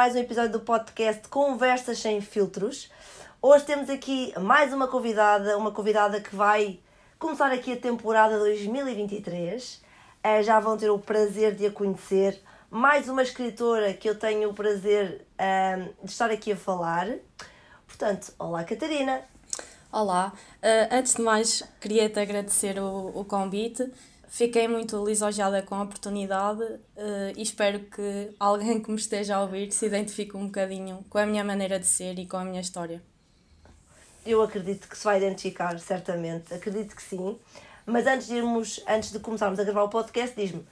[0.00, 2.90] mais um episódio do podcast Conversas Sem Filtros.
[3.42, 6.80] Hoje temos aqui mais uma convidada, uma convidada que vai
[7.18, 9.82] começar aqui a temporada 2023.
[10.24, 12.42] Eh, já vão ter o prazer de a conhecer.
[12.70, 17.06] Mais uma escritora que eu tenho o prazer ehm, de estar aqui a falar.
[17.86, 19.20] Portanto, olá Catarina.
[19.92, 20.32] Olá,
[20.62, 23.92] uh, antes de mais queria-te agradecer o convite
[24.30, 26.78] Fiquei muito lisonjeada com a oportunidade uh,
[27.36, 31.26] e espero que alguém que me esteja a ouvir se identifique um bocadinho com a
[31.26, 33.02] minha maneira de ser e com a minha história.
[34.24, 36.54] Eu acredito que se vai identificar, certamente.
[36.54, 37.36] Acredito que sim.
[37.84, 40.64] Mas antes de, irmos, antes de começarmos a gravar o podcast, diz-me: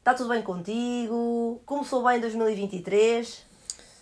[0.00, 1.62] está tudo bem contigo?
[1.64, 3.46] Começou bem 2023?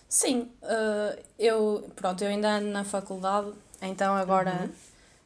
[0.09, 3.51] Sim, uh, eu, pronto, eu ainda ando na faculdade,
[3.83, 4.69] então agora uhum.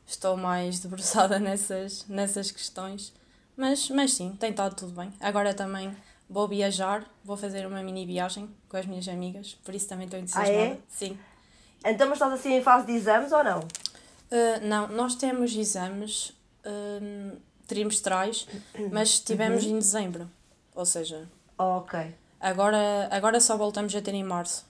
[0.06, 3.18] estou mais debruçada nessas, nessas questões.
[3.60, 5.12] Mas, mas sim, tem estado tudo bem.
[5.20, 5.94] Agora também
[6.30, 10.18] vou viajar, vou fazer uma mini viagem com as minhas amigas, por isso também estou
[10.18, 10.58] entusiasmada.
[10.58, 10.78] Ah, é?
[10.88, 11.20] Sim.
[11.84, 13.60] Então, mas estás assim em fase de exames ou não?
[13.60, 16.30] Uh, não, nós temos exames
[16.66, 18.48] uh, trimestrais,
[18.94, 19.72] mas tivemos uhum.
[19.72, 20.32] em dezembro.
[20.74, 21.28] Ou seja.
[21.58, 22.16] ok.
[22.40, 24.66] Agora, agora só voltamos a ter em março.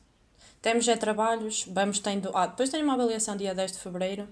[0.64, 2.36] Temos já trabalhos, vamos tendo.
[2.36, 4.28] Ah, depois tem uma avaliação dia 10 de fevereiro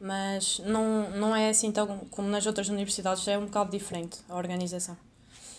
[0.00, 4.36] mas não, não é assim tão como nas outras universidades, é um bocado diferente a
[4.36, 4.96] organização.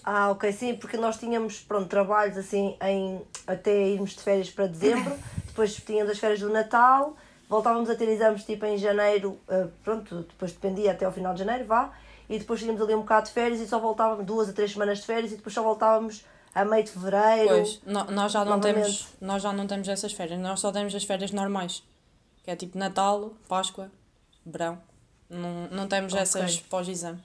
[0.04, 4.68] Ah, ok, sim, porque nós tínhamos, pronto, trabalhos assim em, até irmos de férias para
[4.68, 5.14] dezembro,
[5.48, 7.18] depois tínhamos as férias do Natal,
[7.50, 11.40] voltávamos a ter exames tipo em janeiro, uh, pronto, depois dependia até ao final de
[11.40, 11.92] janeiro, vá,
[12.30, 15.00] e depois tínhamos ali um bocado de férias e só voltávamos duas a três semanas
[15.00, 16.24] de férias e depois só voltávamos
[16.56, 17.50] a meio de fevereiro.
[17.50, 20.96] Pois, no, nós, já não temos, nós já não temos essas férias, nós só temos
[20.96, 21.84] as férias normais,
[22.44, 23.92] que é tipo Natal, Páscoa,
[24.50, 24.78] verão.
[25.30, 26.24] Não, não temos okay.
[26.24, 27.22] essas pós-exame.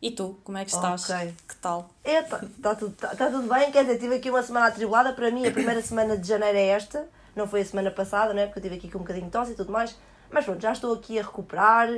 [0.00, 1.10] E tu, como é que estás?
[1.10, 1.34] Okay.
[1.48, 1.90] Que tal?
[2.04, 5.12] Está tá tudo, tá, tá tudo bem, quer dizer, tive aqui uma semana atribulada.
[5.12, 8.46] Para mim, a primeira semana de janeiro é esta, não foi a semana passada, né?
[8.46, 9.96] porque eu tive aqui com um bocadinho de tosse e tudo mais.
[10.30, 11.88] Mas pronto, já estou aqui a recuperar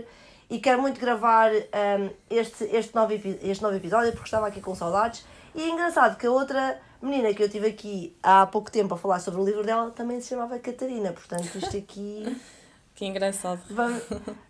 [0.48, 4.74] e quero muito gravar um, este, este, novo, este novo episódio porque estava aqui com
[4.74, 5.24] saudades.
[5.54, 8.98] E é engraçado que a outra menina que eu tive aqui há pouco tempo a
[8.98, 12.40] falar sobre o livro dela também se chamava Catarina, portanto, isto aqui.
[13.00, 13.62] Que engraçado.
[13.70, 14.02] Vamos,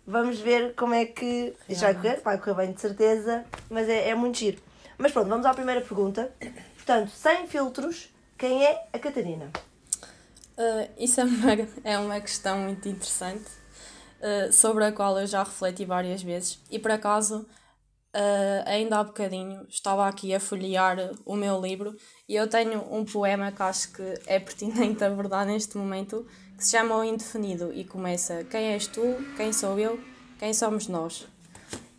[0.05, 1.55] vamos ver como é que.
[1.69, 4.61] Isto vai correr, vai correr bem de certeza, mas é, é muito giro.
[4.97, 6.29] Mas pronto, vamos à primeira pergunta.
[6.75, 9.49] Portanto, sem filtros, quem é a Catarina?
[10.57, 11.51] Uh, isso é uma,
[11.85, 13.49] é uma questão muito interessante,
[14.19, 16.61] uh, sobre a qual eu já refleti várias vezes.
[16.69, 17.47] E por acaso,
[18.13, 21.95] uh, ainda há bocadinho, estava aqui a folhear o meu livro
[22.27, 26.27] e eu tenho um poema que acho que é pertinente abordar neste momento,
[26.61, 29.01] que se chama O Indefinido e começa Quem és tu?
[29.35, 29.99] Quem sou eu?
[30.37, 31.27] Quem somos nós?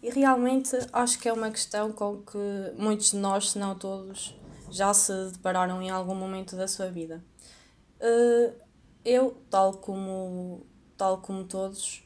[0.00, 2.38] E realmente acho que é uma questão com que
[2.78, 4.36] muitos de nós, se não todos,
[4.70, 7.20] já se depararam em algum momento da sua vida.
[7.98, 8.52] Eh,
[9.04, 10.64] eu, tal como,
[10.96, 12.04] tal como todos,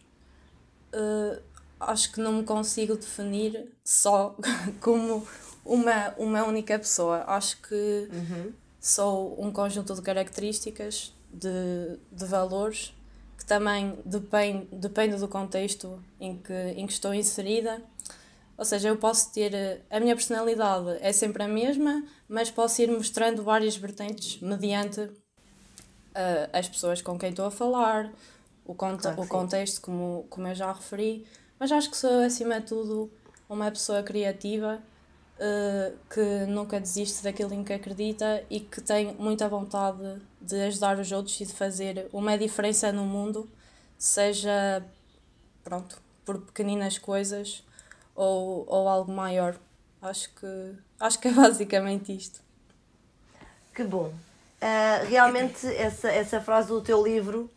[0.95, 1.43] eh,
[1.79, 4.35] acho que não me consigo definir só
[4.81, 5.27] como
[5.63, 7.23] uma, uma única pessoa.
[7.27, 8.53] Acho que uhum.
[8.81, 12.95] sou um conjunto de características de, de valores
[13.37, 17.83] que também depende, depende do contexto em que, em que estou inserida.
[18.57, 19.83] Ou seja, eu posso ter.
[19.91, 25.13] A minha personalidade é sempre a mesma, mas posso ir mostrando várias vertentes mediante uh,
[26.53, 28.11] as pessoas com quem estou a falar,
[28.65, 31.27] o, conte claro o contexto, como, como eu já referi.
[31.59, 33.11] Mas acho que sou, acima de tudo,
[33.49, 34.83] uma pessoa criativa
[35.39, 40.99] uh, que nunca desiste daquilo em que acredita e que tem muita vontade de ajudar
[40.99, 43.49] os outros e de fazer uma diferença no mundo,
[43.99, 44.85] seja
[45.63, 47.65] pronto, por pequeninas coisas
[48.15, 49.57] ou, ou algo maior.
[50.01, 52.41] Acho que, acho que é basicamente isto.
[53.75, 54.13] Que bom.
[54.57, 57.51] Uh, realmente essa, essa frase do teu livro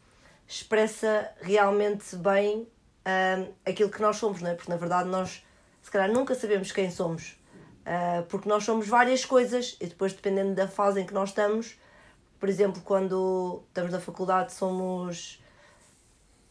[0.46, 2.68] expressa realmente bem
[3.06, 4.56] uh, aquilo que nós somos, não é?
[4.56, 5.46] Porque na verdade nós
[5.82, 7.39] se calhar nunca sabemos quem somos.
[7.80, 11.78] Uh, porque nós somos várias coisas e depois, dependendo da fase em que nós estamos,
[12.40, 15.42] por exemplo, quando estamos na faculdade, somos,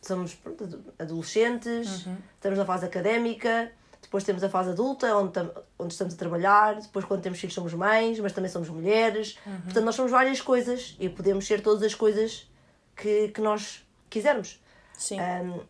[0.03, 2.17] somos pronto, adolescentes, uhum.
[2.35, 3.71] estamos na fase académica,
[4.03, 5.39] depois temos a fase adulta, onde,
[5.79, 9.39] onde estamos a trabalhar, depois, quando temos filhos, somos mães, mas também somos mulheres.
[9.47, 9.61] Uhum.
[9.61, 12.51] Portanto, nós somos várias coisas e podemos ser todas as coisas
[12.97, 14.61] que, que nós quisermos.
[14.97, 15.19] Sim.
[15.21, 15.61] Um,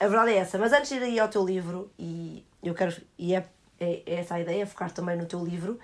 [0.00, 0.58] a verdade é essa.
[0.58, 2.96] Mas antes de ir aí ao teu livro, e eu quero.
[3.18, 3.46] E é
[3.84, 5.78] é, é essa a ideia, focar também no teu livro.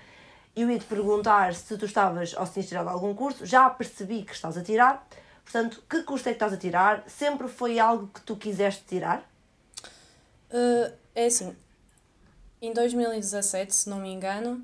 [0.56, 4.22] Eu ia te perguntar se tu estavas ou se tinhas tirado algum curso, já percebi
[4.22, 5.06] que estás a tirar,
[5.44, 7.04] portanto, que curso é que estás a tirar?
[7.06, 9.18] Sempre foi algo que tu quiseste tirar?
[10.50, 11.54] Uh, é assim,
[12.60, 14.60] em 2017, se não me engano,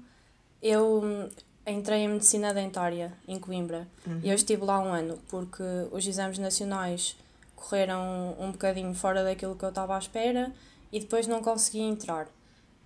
[0.60, 1.30] eu,
[1.66, 4.20] entrei em Medicina Dentária, em Coimbra, uhum.
[4.22, 7.16] e eu estive lá um ano, porque os exames nacionais
[7.54, 10.52] correram um bocadinho fora daquilo que eu estava à espera
[10.92, 12.28] e depois não consegui entrar.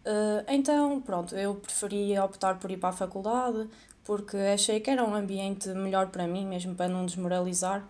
[0.00, 3.68] Uh, então, pronto, eu preferi optar por ir para a faculdade
[4.04, 7.86] porque achei que era um ambiente melhor para mim, mesmo para não desmoralizar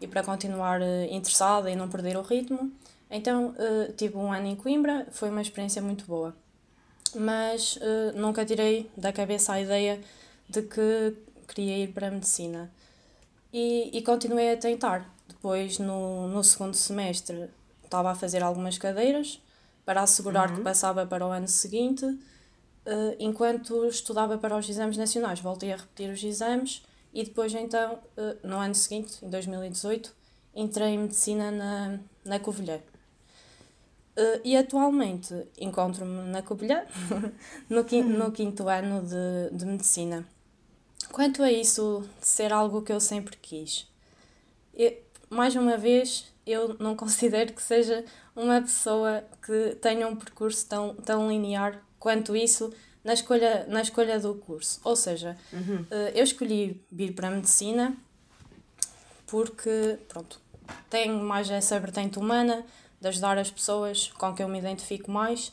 [0.00, 2.70] e para continuar uh, interessada e não perder o ritmo.
[3.10, 6.34] Então, uh, tive um ano em Coimbra, foi uma experiência muito boa.
[7.14, 7.78] Mas
[8.14, 9.98] nunca tirei da cabeça a ideia
[10.46, 11.16] de que
[11.48, 12.70] queria ir para a medicina.
[13.50, 15.10] E, e continuei a tentar.
[15.26, 17.48] Depois, no, no segundo semestre,
[17.82, 19.40] estava a fazer algumas cadeiras
[19.88, 20.56] para assegurar uhum.
[20.56, 22.04] que passava para o ano seguinte.
[22.04, 27.94] Uh, enquanto estudava para os exames nacionais, voltei a repetir os exames e depois, então,
[27.94, 30.14] uh, no ano seguinte, em 2018,
[30.54, 32.76] entrei em medicina na, na Covilhã.
[32.76, 36.84] Uh, e atualmente encontro-me na Covilhã,
[37.66, 40.28] no, quinto, no quinto ano de, de medicina.
[41.10, 43.90] Quanto a isso de ser algo que eu sempre quis,
[44.74, 44.94] eu,
[45.30, 48.04] mais uma vez, eu não considero que seja
[48.34, 52.72] uma pessoa que tenha um percurso tão, tão linear quanto isso
[53.04, 54.80] na escolha, na escolha do curso.
[54.84, 55.84] Ou seja, uhum.
[56.14, 57.96] eu escolhi vir para a medicina
[59.26, 60.40] porque, pronto,
[60.90, 62.64] tenho mais essa vertente humana
[63.00, 65.52] de ajudar as pessoas com que eu me identifico mais.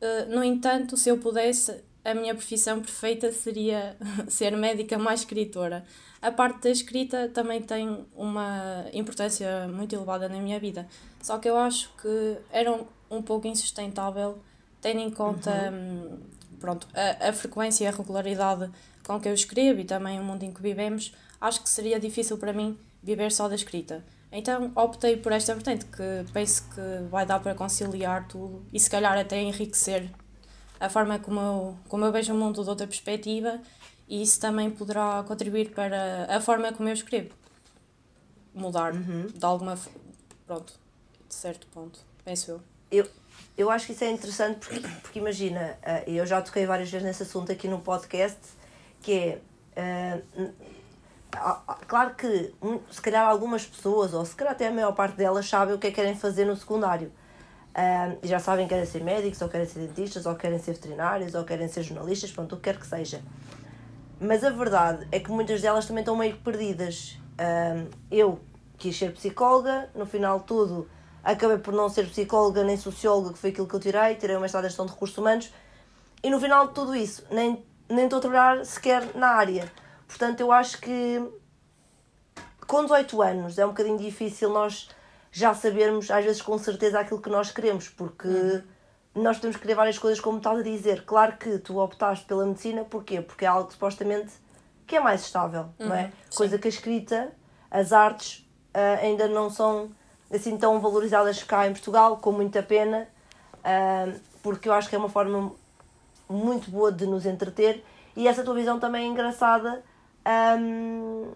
[0.00, 3.96] Eh, no entanto, se eu pudesse, a minha profissão perfeita seria
[4.28, 5.84] ser médica mais escritora.
[6.20, 10.88] A parte da escrita também tem uma importância muito elevada na minha vida.
[11.22, 14.38] Só que eu acho que era um, um pouco insustentável,
[14.80, 16.12] tendo em conta uhum.
[16.12, 16.18] Hum,
[16.58, 18.70] pronto, a, a frequência e a regularidade
[19.06, 21.14] com que eu escrevo e também o mundo em que vivemos.
[21.40, 24.04] Acho que seria difícil para mim viver só da escrita.
[24.30, 28.90] Então optei por esta vertente, que penso que vai dar para conciliar tudo e se
[28.90, 30.10] calhar até enriquecer
[30.80, 33.60] a forma como eu, como eu vejo o mundo de outra perspectiva
[34.08, 37.30] e isso também poderá contribuir para a forma como eu escrevo.
[38.54, 39.26] Mudar uhum.
[39.26, 39.78] de alguma
[40.46, 40.72] pronto,
[41.28, 42.60] de certo ponto, penso eu.
[42.90, 43.06] Eu,
[43.56, 47.06] eu acho que isso é interessante porque, porque imagina, eh, eu já toquei várias vezes
[47.06, 48.40] nesse assunto aqui no podcast,
[49.02, 49.38] que
[49.76, 50.22] é.
[50.36, 50.52] Uh,
[51.86, 52.54] claro que
[52.90, 55.88] se calhar algumas pessoas, ou se calhar até a maior parte delas, sabem o que
[55.88, 57.12] é que querem fazer no secundário.
[57.78, 61.32] Uh, já sabem que querem ser médicos, ou querem ser dentistas, ou querem ser veterinários,
[61.36, 63.22] ou querem ser jornalistas, pronto, o que quer que seja.
[64.20, 67.20] Mas a verdade é que muitas delas também estão meio perdidas.
[67.34, 68.40] Uh, eu
[68.76, 70.88] quis ser psicóloga, no final tudo
[71.22, 74.46] acabei por não ser psicóloga nem socióloga, que foi aquilo que eu tirei, tirei uma
[74.46, 75.52] estrada de gestão de recursos humanos,
[76.22, 79.70] e no final de tudo isso, nem, nem estou a trabalhar sequer na área.
[80.06, 81.22] Portanto, eu acho que
[82.66, 84.88] com 18 anos é um bocadinho difícil nós
[85.38, 88.62] já sabermos, às vezes com certeza, aquilo que nós queremos, porque uhum.
[89.14, 91.04] nós temos que querer várias coisas, como estás a dizer.
[91.04, 93.20] Claro que tu optaste pela medicina, porquê?
[93.20, 94.32] Porque é algo supostamente
[94.86, 95.88] que é mais estável, uhum.
[95.88, 96.04] não é?
[96.04, 96.10] Uhum.
[96.34, 97.32] Coisa que a escrita,
[97.70, 99.90] as artes uh, ainda não são
[100.32, 103.06] assim tão valorizadas cá em Portugal, com muita pena,
[103.58, 105.52] uh, porque eu acho que é uma forma
[106.28, 107.84] muito boa de nos entreter
[108.16, 109.82] e essa tua visão também é engraçada
[110.58, 111.30] um,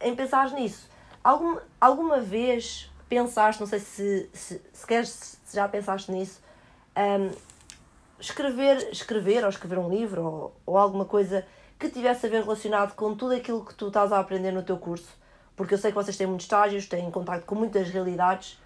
[0.00, 0.90] em pensar nisso.
[1.22, 6.40] Algum, alguma vez pensaste, não sei se, se, queres, se já pensaste nisso,
[6.96, 7.36] um,
[8.20, 11.44] escrever, escrever ou escrever um livro ou, ou alguma coisa
[11.76, 14.78] que tivesse a ver relacionado com tudo aquilo que tu estás a aprender no teu
[14.78, 15.08] curso?
[15.56, 18.58] Porque eu sei que vocês têm muitos estágios, têm contato com muitas realidades.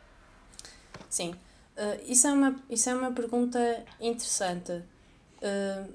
[1.09, 3.59] Sim, uh, isso, é uma, isso é uma pergunta
[3.99, 4.73] interessante.
[4.73, 5.91] Uh,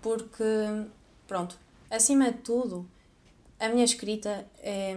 [0.00, 0.44] porque,
[1.28, 1.58] pronto,
[1.90, 2.88] acima de tudo,
[3.58, 4.94] a minha escrita é,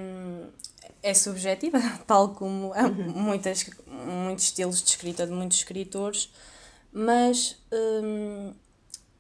[1.01, 3.11] é subjetiva, tal como uhum.
[3.15, 6.31] muitas, muitos estilos de escrita de muitos escritores,
[6.91, 8.53] mas hum,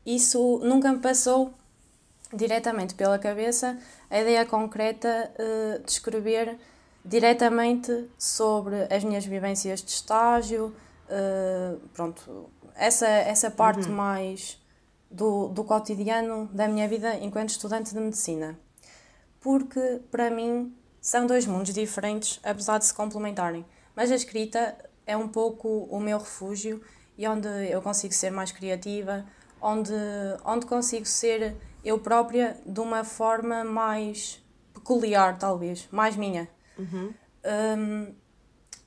[0.05, 1.53] isso nunca me passou
[2.33, 3.77] diretamente pela cabeça
[4.09, 6.57] a ideia concreta uh, de escrever
[7.05, 10.73] diretamente sobre as minhas vivências de estágio,
[11.09, 13.95] uh, pronto, essa, essa parte uhum.
[13.95, 14.59] mais
[15.11, 18.57] do, do cotidiano da minha vida enquanto estudante de medicina
[19.43, 23.65] porque para mim são dois mundos diferentes, apesar de se complementarem.
[23.93, 24.73] Mas a escrita
[25.05, 26.81] é um pouco o meu refúgio
[27.17, 29.25] e onde eu consigo ser mais criativa,
[29.61, 29.93] onde,
[30.45, 34.41] onde consigo ser eu própria de uma forma mais
[34.73, 36.47] peculiar, talvez, mais minha.
[36.79, 37.13] Uhum.
[37.77, 38.15] Um,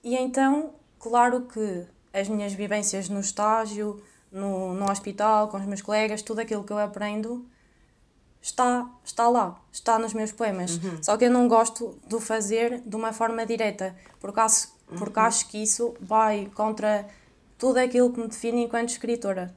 [0.02, 5.82] e então, claro que as minhas vivências no estágio, no, no hospital, com os meus
[5.82, 7.46] colegas, tudo aquilo que eu aprendo
[8.46, 10.76] está, está lá, está nos meus poemas.
[10.76, 11.02] Uhum.
[11.02, 15.18] Só que eu não gosto de o fazer de uma forma direta, porque acho, porque
[15.18, 15.26] uhum.
[15.26, 17.06] acho que isso vai contra
[17.58, 19.52] tudo aquilo que me define enquanto escritora.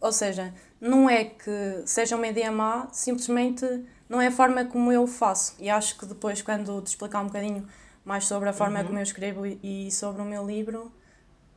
[0.00, 3.64] Ou seja, não é que seja uma ideia má, simplesmente
[4.08, 5.54] não é a forma como eu faço.
[5.60, 7.66] E acho que depois, quando te explicar um bocadinho
[8.04, 8.86] mais sobre a forma uhum.
[8.86, 10.90] como eu escrevo e sobre o meu livro,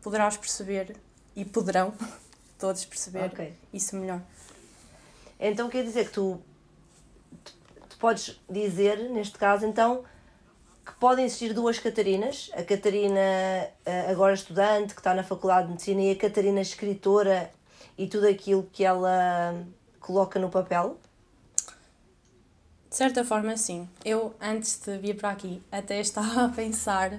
[0.03, 0.95] poderás perceber
[1.35, 1.91] e poderão
[2.59, 3.53] todos perceber okay.
[3.73, 4.21] isso melhor.
[5.39, 6.39] Então quer dizer que tu,
[7.89, 10.03] tu podes dizer, neste caso, então,
[10.85, 15.71] que podem existir duas Catarinas, a Catarina eh, agora estudante, que está na Faculdade de
[15.71, 17.51] Medicina, e a Catarina escritora
[17.97, 19.55] e tudo aquilo que ela
[19.99, 20.99] coloca no papel?
[22.89, 23.89] De certa forma, sim.
[24.05, 27.13] Eu, antes de vir para aqui, até estava a pensar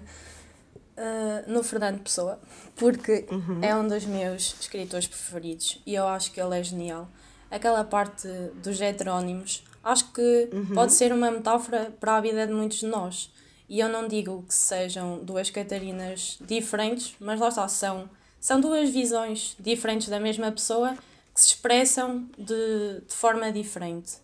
[0.96, 2.38] uh, no Fernando Pessoa,
[2.74, 3.62] porque uhum.
[3.62, 7.08] é um dos meus escritores preferidos e eu acho que ele é genial.
[7.50, 8.26] Aquela parte
[8.62, 10.74] dos heterónimos, acho que uhum.
[10.74, 13.32] pode ser uma metáfora para a vida de muitos de nós.
[13.68, 18.08] E eu não digo que sejam duas Catarinas diferentes, mas lá está, são
[18.46, 20.96] são duas visões diferentes da mesma pessoa
[21.34, 24.18] que se expressam de, de forma diferente.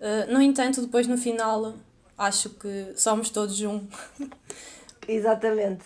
[0.00, 1.74] Uh, no entanto, depois no final,
[2.16, 3.84] acho que somos todos um.
[5.08, 5.84] Exatamente.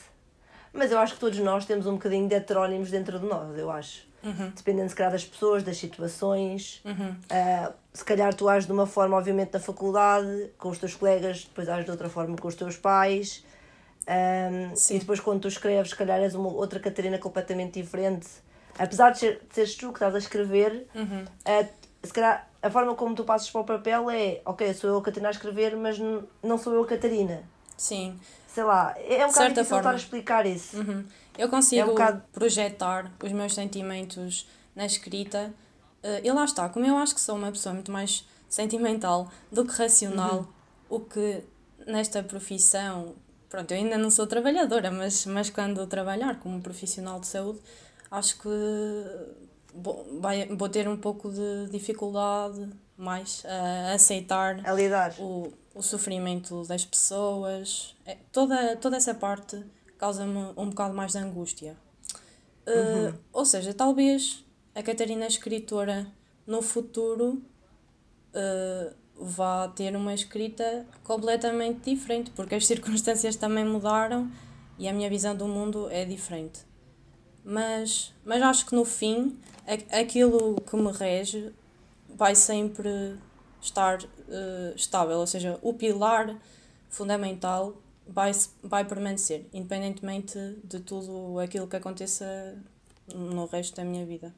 [0.71, 3.71] Mas eu acho que todos nós temos um bocadinho de heterónimos dentro de nós, eu
[3.71, 4.07] acho.
[4.23, 4.53] Uhum.
[4.55, 6.83] Dependendo, se calhar, das pessoas, das situações.
[6.85, 7.11] Uhum.
[7.11, 11.45] Uh, se calhar tu ages de uma forma, obviamente, na faculdade, com os teus colegas,
[11.45, 13.45] depois ages de outra forma com os teus pais.
[14.09, 18.27] Um, e depois quando tu escreves, se calhar és uma outra Catarina completamente diferente.
[18.79, 21.25] Apesar de, ser, de seres tu que estás a escrever, uhum.
[21.25, 21.69] uh,
[22.03, 25.03] se calhar a forma como tu passas para o papel é ok, sou eu a
[25.03, 25.99] Catarina a escrever, mas
[26.43, 27.43] não sou eu a Catarina.
[27.77, 28.19] Sim.
[28.49, 29.79] Sei lá, é um bocado difícil forma.
[29.79, 30.79] estar a explicar isso.
[30.79, 31.05] Uhum.
[31.37, 32.23] Eu consigo é um bocado...
[32.33, 35.53] projetar os meus sentimentos na escrita.
[36.03, 39.65] Uh, e lá está, como eu acho que sou uma pessoa muito mais sentimental do
[39.65, 40.49] que racional,
[40.91, 40.97] uhum.
[40.97, 41.45] o que
[41.87, 43.15] nesta profissão
[43.53, 47.61] pronto, eu ainda não sou trabalhadora, mas, mas quando trabalhar como profissional de saúde,
[48.11, 48.49] acho que
[49.75, 52.67] vou, vai, vou ter um pouco de dificuldade
[52.97, 55.15] mais a aceitar a lidar.
[55.19, 57.95] O, o sofrimento das pessoas.
[58.07, 59.63] É, toda, toda essa parte
[59.99, 61.77] causa-me um bocado mais de angústia.
[62.67, 63.15] Uh, uhum.
[63.35, 64.43] Ou seja, talvez
[64.75, 66.07] a Catarina escritora
[66.47, 67.43] no futuro
[68.35, 74.31] uh, vá ter uma escrita completamente diferente, porque as circunstâncias também mudaram
[74.79, 76.61] e a minha visão do mundo é diferente.
[77.45, 79.39] Mas, mas acho que no fim,
[79.91, 81.53] aquilo que me rege
[82.09, 83.17] vai sempre
[83.61, 86.37] estar uh, estável, ou seja, o pilar
[86.89, 87.77] fundamental
[88.07, 92.57] vai, vai permanecer, independentemente de tudo aquilo que aconteça
[93.15, 94.33] no resto da minha vida.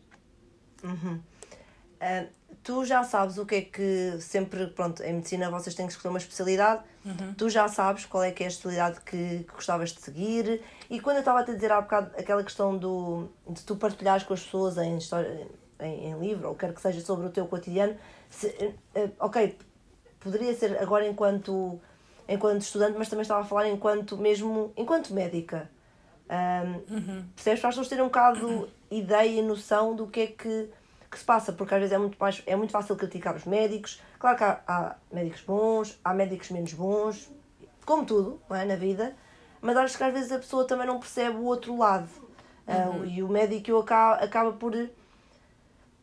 [0.85, 1.21] Uhum.
[2.01, 2.29] Uh,
[2.63, 6.11] tu já sabes o que é que sempre, pronto, em medicina vocês têm que escolher
[6.11, 7.35] uma especialidade, uhum.
[7.35, 11.01] tu já sabes qual é que é a especialidade que, que gostavas de seguir e
[11.01, 14.35] quando eu estava a te dizer há bocado aquela questão do, de tu partilhares com
[14.35, 15.47] as pessoas em, história,
[15.81, 17.97] em, em livro ou quer que seja sobre o teu cotidiano,
[18.31, 19.59] se, uh, ok,
[20.21, 21.79] poderia ser agora enquanto,
[22.29, 25.71] enquanto estudante, mas também estava a falar enquanto mesmo, enquanto médica.
[26.25, 27.25] Um, uhum.
[27.37, 27.61] Percebes?
[27.61, 30.71] Pessoas terem um bocado ideia e noção do que é que
[31.15, 34.03] que se passa, porque às vezes é muito, mais, é muito fácil criticar os médicos.
[34.19, 37.31] Claro que há, há médicos bons, há médicos menos bons,
[37.87, 39.15] como tudo é, na vida,
[39.61, 42.09] mas acho que às vezes a pessoa também não percebe o outro lado.
[42.67, 43.01] Ah, uhum.
[43.01, 44.73] Uh, e o médico acaba, acaba por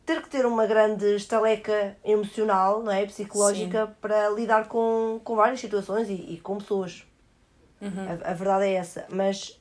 [0.06, 3.04] ter que ter uma grande estaleca emocional, não é?
[3.04, 3.92] psicológica, Sim.
[4.00, 7.06] para lidar com, com várias situações e, e com pessoas.
[7.80, 8.20] Uhum.
[8.24, 9.06] A, a, verdade é essa.
[9.10, 9.60] Mas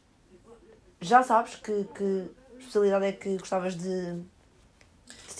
[1.00, 2.30] já sabes que, que
[2.62, 4.22] especialidade é que gostavas de,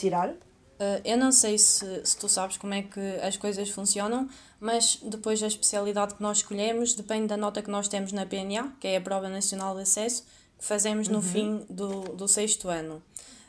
[0.02, 0.30] tirar?
[0.30, 4.28] Uh, eu não sei se, se tu sabes como é que as coisas funcionam,
[4.60, 8.74] mas depois a especialidade que nós escolhemos depende da nota que nós temos na PNA,
[8.80, 10.26] que é a Prova Nacional de Acesso,
[10.58, 11.22] que fazemos no uhum.
[11.22, 13.02] fim do, do sexto ano.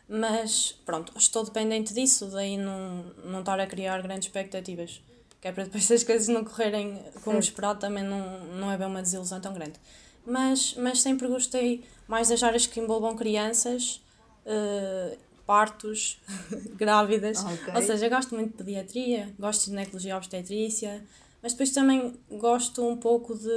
[0.06, 5.00] Mas pronto, estou dependente disso, daí não, não estar a criar grandes expectativas.
[5.40, 7.44] Que é para depois as coisas não correrem como certo.
[7.44, 9.80] esperado, também não, não é bem uma desilusão tão grande.
[10.24, 14.00] Mas, mas sempre gostei mais das áreas que envolvam crianças.
[14.44, 16.20] Uh, partos,
[16.76, 17.44] grávidas.
[17.44, 17.74] Okay.
[17.74, 21.04] Ou seja, gosto muito de pediatria, gosto de ginecologia obstetrícia,
[21.42, 23.50] mas depois também gosto um pouco de,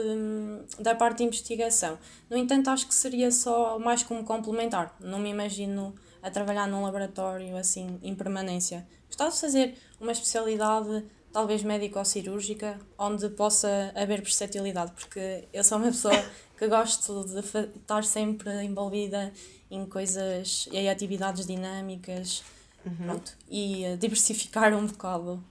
[0.79, 1.97] da parte de investigação.
[2.29, 4.95] No entanto, acho que seria só mais como complementar.
[4.99, 8.87] Não me imagino a trabalhar num laboratório assim em permanência.
[9.07, 15.63] Gostava de fazer uma especialidade, talvez médico ou cirúrgica, onde possa haver versatilidade, porque eu
[15.63, 16.15] sou uma pessoa
[16.57, 19.31] que gosto de estar sempre envolvida
[19.69, 22.43] em coisas e atividades dinâmicas
[22.85, 22.95] uhum.
[23.05, 25.43] pronto, e uh, diversificar um bocado.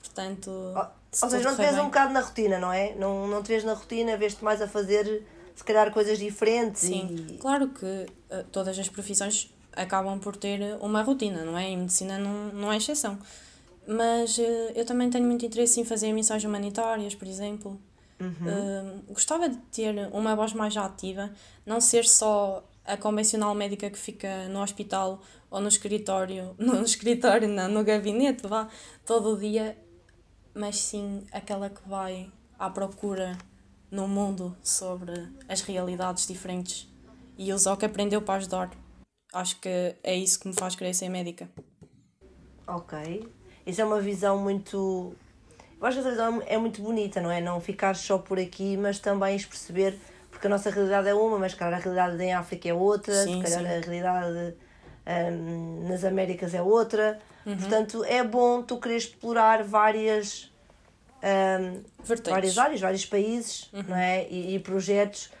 [0.00, 0.50] Portanto.
[0.50, 1.80] Oh, ou seja, não te vês bem.
[1.80, 2.94] um bocado na rotina, não é?
[2.94, 5.22] Não, não te vês na rotina, vês-te mais a fazer
[5.54, 6.82] se calhar coisas diferentes.
[6.82, 7.38] Sim, e...
[7.38, 11.70] claro que uh, todas as profissões acabam por ter uma rotina, não é?
[11.70, 13.18] E medicina não, não é exceção.
[13.86, 14.42] Mas uh,
[14.74, 17.80] eu também tenho muito interesse em fazer missões humanitárias, por exemplo.
[18.22, 19.00] Uhum.
[19.00, 21.30] Uh, gostava de ter uma voz mais ativa,
[21.66, 27.48] não ser só a convencional médica que fica no hospital ou no escritório, no escritório
[27.48, 28.68] não, no gabinete, vá,
[29.04, 29.76] todo o dia,
[30.54, 33.36] mas sim aquela que vai à procura
[33.90, 36.88] no mundo sobre as realidades diferentes
[37.36, 38.70] e usa o que aprendeu para ajudar.
[39.32, 41.50] Acho que é isso que me faz querer ser médica.
[42.66, 43.28] Ok.
[43.66, 45.14] Isso é uma visão muito.
[45.82, 47.40] Eu acho que essa visão é muito bonita, não é?
[47.40, 49.98] Não ficar só por aqui, mas também perceber,
[50.30, 53.44] porque a nossa realidade é uma, mas calhar a realidade em África é outra, sim,
[53.44, 53.66] se calhar sim.
[53.66, 54.54] a realidade
[55.04, 57.18] um, nas Américas é outra.
[57.44, 57.56] Uhum.
[57.56, 60.52] Portanto, é bom tu querer explorar várias,
[61.20, 61.82] um,
[62.26, 63.82] várias áreas, vários países uhum.
[63.88, 64.28] não é?
[64.28, 65.32] E, e, projetos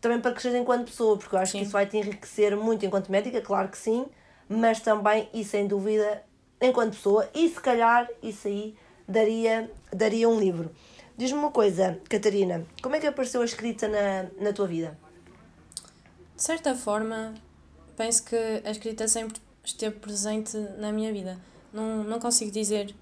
[0.00, 1.58] também para crescer enquanto pessoa, porque eu acho sim.
[1.58, 4.06] que isso vai te enriquecer muito enquanto médica, claro que sim,
[4.48, 6.22] mas também e sem dúvida
[6.60, 8.76] enquanto pessoa, e se calhar isso aí
[9.08, 10.70] daria, daria um livro.
[11.16, 14.96] Diz-me uma coisa, Catarina, como é que apareceu a escrita na, na tua vida?
[16.36, 17.34] De certa forma,
[17.96, 21.38] penso que a escrita sempre esteve presente na minha vida.
[21.72, 22.94] Não, não consigo dizer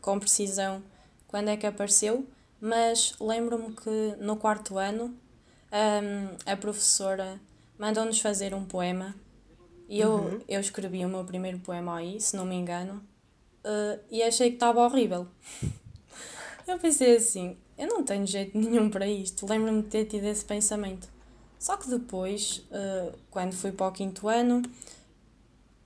[0.00, 0.82] com precisão
[1.28, 2.26] quando é que apareceu,
[2.60, 5.14] mas lembro-me que no quarto ano
[5.72, 7.40] um, a professora
[7.78, 9.14] mandou-nos fazer um poema
[9.88, 10.40] e eu, uhum.
[10.48, 13.02] eu escrevi o meu primeiro poema aí, se não me engano,
[13.66, 15.26] uh, e achei que estava horrível.
[16.66, 19.46] eu pensei assim, eu não tenho jeito nenhum para isto.
[19.46, 21.08] Lembro-me de ter tido esse pensamento.
[21.58, 24.62] Só que depois, uh, quando fui para o quinto ano,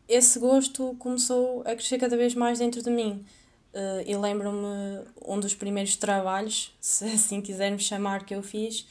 [0.07, 3.25] esse gosto começou a crescer cada vez mais dentro de mim.
[3.73, 8.87] Uh, e lembro-me um dos primeiros trabalhos, se assim quisermos chamar, que eu fiz,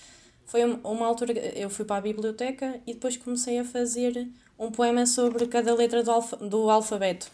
[0.45, 5.05] foi uma altura eu fui para a biblioteca e depois comecei a fazer um poema
[5.05, 7.29] sobre cada letra do, alfa, do alfabeto.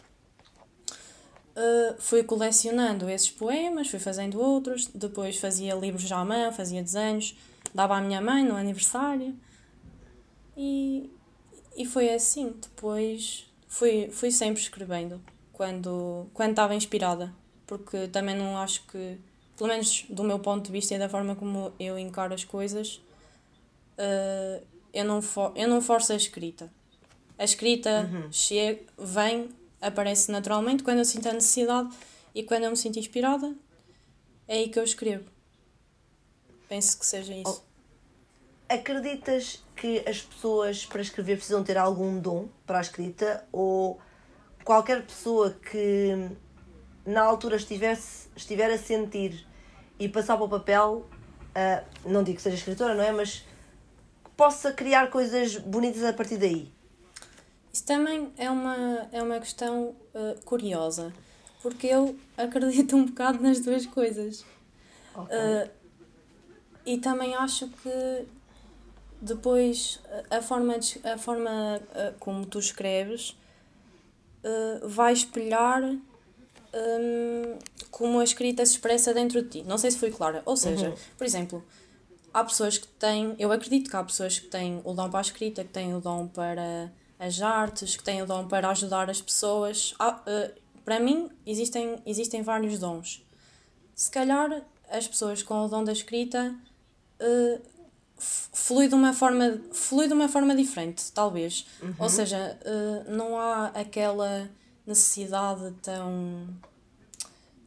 [1.55, 7.33] Uh, fui colecionando esses poemas, fui fazendo outros, depois fazia livros à mão, fazia desenhos,
[7.73, 9.33] dava à minha mãe no aniversário
[10.57, 11.09] e,
[11.77, 12.53] e foi assim.
[12.61, 15.21] Depois fui, fui sempre escrevendo
[15.53, 17.33] quando, quando estava inspirada,
[17.65, 19.17] porque também não acho que,
[19.57, 23.01] pelo menos do meu ponto de vista e da forma como eu encaro as coisas,
[23.97, 24.61] uh,
[24.93, 26.69] eu, não for, eu não forço a escrita.
[27.37, 28.31] A escrita uhum.
[28.31, 29.49] chega, vem,
[29.81, 31.89] aparece naturalmente quando eu sinto a necessidade
[32.33, 33.55] e quando eu me sinto inspirada,
[34.47, 35.25] é aí que eu escrevo.
[36.67, 37.63] Penso que seja isso.
[38.67, 43.99] Acreditas que as pessoas para escrever precisam ter algum dom para a escrita ou
[44.63, 46.29] qualquer pessoa que
[47.05, 49.45] na altura estivesse, estiver a sentir
[49.99, 51.05] e passar para o papel,
[51.55, 53.11] uh, não digo que seja escritora, não é?
[53.11, 53.45] Mas
[54.23, 56.73] que possa criar coisas bonitas a partir daí.
[57.75, 61.11] Isso também é uma, é uma questão uh, curiosa,
[61.61, 64.45] porque eu acredito um bocado nas duas coisas.
[65.13, 65.37] Okay.
[65.37, 65.69] Uh,
[66.85, 68.25] e também acho que
[69.19, 73.35] depois a forma, de, a forma uh, como tu escreves
[74.83, 75.99] vai espelhar um,
[77.91, 79.63] como a escrita se expressa dentro de ti.
[79.63, 80.43] Não sei se foi clara.
[80.45, 80.95] Ou seja, uhum.
[81.17, 81.65] por exemplo,
[82.31, 85.21] há pessoas que têm, eu acredito que há pessoas que têm o dom para a
[85.21, 86.91] escrita, que têm o dom para
[87.25, 89.93] as artes, que têm o dom para ajudar as pessoas.
[89.99, 93.25] Ah, uh, para mim, existem, existem vários dons.
[93.95, 96.55] Se calhar as pessoas com o dom da escrita
[97.19, 97.61] uh,
[98.17, 101.65] flui, de uma forma, flui de uma forma diferente, talvez.
[101.81, 101.95] Uhum.
[101.99, 104.49] Ou seja, uh, não há aquela
[104.85, 106.47] necessidade tão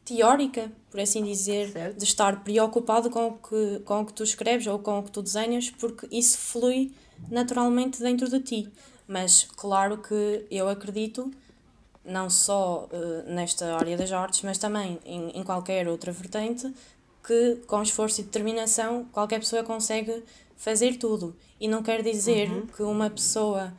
[0.04, 1.98] teórica, por assim dizer, certo.
[1.98, 5.10] de estar preocupado com o, que, com o que tu escreves ou com o que
[5.10, 6.92] tu desenhas, porque isso flui
[7.30, 8.72] naturalmente dentro de ti.
[9.08, 11.30] Mas claro que eu acredito,
[12.04, 16.70] não só uh, nesta área das artes, mas também em, em qualquer outra vertente,
[17.26, 20.22] que com esforço e determinação qualquer pessoa consegue
[20.56, 21.34] fazer tudo.
[21.58, 22.66] E não quer dizer uhum.
[22.66, 23.72] que uma pessoa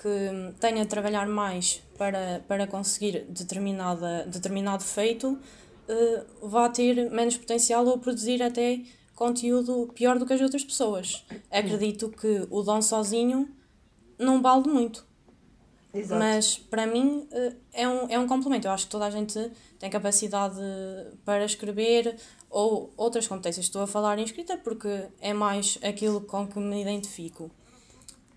[0.00, 7.36] que tenha de trabalhar mais para, para conseguir determinada, determinado feito uh, vá ter menos
[7.36, 8.80] potencial ou produzir até
[9.14, 11.22] conteúdo pior do que as outras pessoas.
[11.50, 13.46] Acredito que o dom sozinho
[14.20, 15.04] não vale muito.
[15.92, 16.20] Exato.
[16.20, 18.66] Mas para mim eh, é um, é um complemento.
[18.66, 20.60] Eu acho que toda a gente tem capacidade
[21.24, 22.16] para escrever
[22.48, 23.66] ou outras competências.
[23.66, 27.50] Estou a falar em escrita porque é mais aquilo com que me identifico.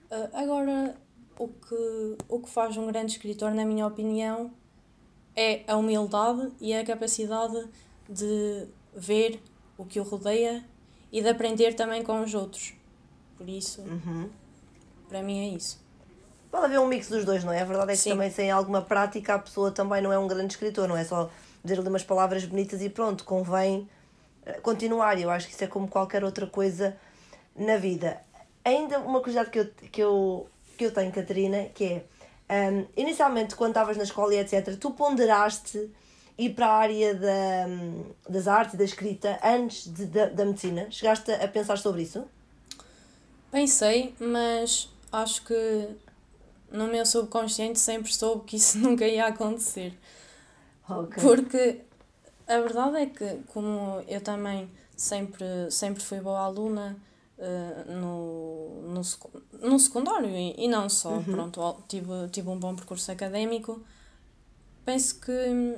[0.10, 0.96] Eh, agora,
[1.38, 4.52] o que, o que faz um grande escritor, na minha opinião,
[5.36, 7.68] é a humildade e a capacidade
[8.10, 9.40] de ver
[9.78, 10.64] o que o rodeia
[11.12, 12.74] e de aprender também com os outros.
[13.38, 13.82] Por isso.
[13.82, 14.43] Uhum
[15.14, 15.80] para mim é isso.
[16.50, 17.62] Pode haver um mix dos dois, não é?
[17.62, 18.10] A verdade é que Sim.
[18.12, 21.30] também sem alguma prática a pessoa também não é um grande escritor, não é só
[21.64, 23.88] dizer ali umas palavras bonitas e pronto, convém
[24.44, 25.20] eh, continuar.
[25.20, 26.98] Eu acho que isso é como qualquer outra coisa
[27.56, 28.20] na vida.
[28.66, 32.02] Ainda uma curiosidade que eu, que eu, que eu tenho, Catarina, que
[32.50, 35.92] é hum, inicialmente quando estavas na escola e etc., tu ponderaste
[36.40, 37.68] ir para a área da,
[38.28, 40.88] das artes e da escrita antes de, da, da medicina?
[40.90, 42.26] Chegaste a pensar sobre isso?
[43.52, 45.88] Pensei, mas acho que
[46.72, 49.98] no meu subconsciente sempre soube que isso nunca ia acontecer.
[50.90, 51.22] Ok.
[51.24, 51.82] Porque
[52.48, 56.98] a verdade é que, como eu também sempre, sempre fui boa aluna
[57.38, 59.02] eh, no, no,
[59.70, 63.82] no secundário e, e não só, pronto, al- tive, tive um bom percurso académico,
[64.86, 65.78] penso que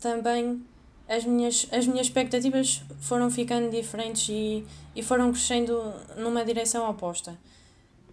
[0.00, 0.64] também
[1.08, 4.64] as minhas, as minhas expectativas foram ficando diferentes e,
[4.94, 7.36] e foram crescendo numa direção oposta.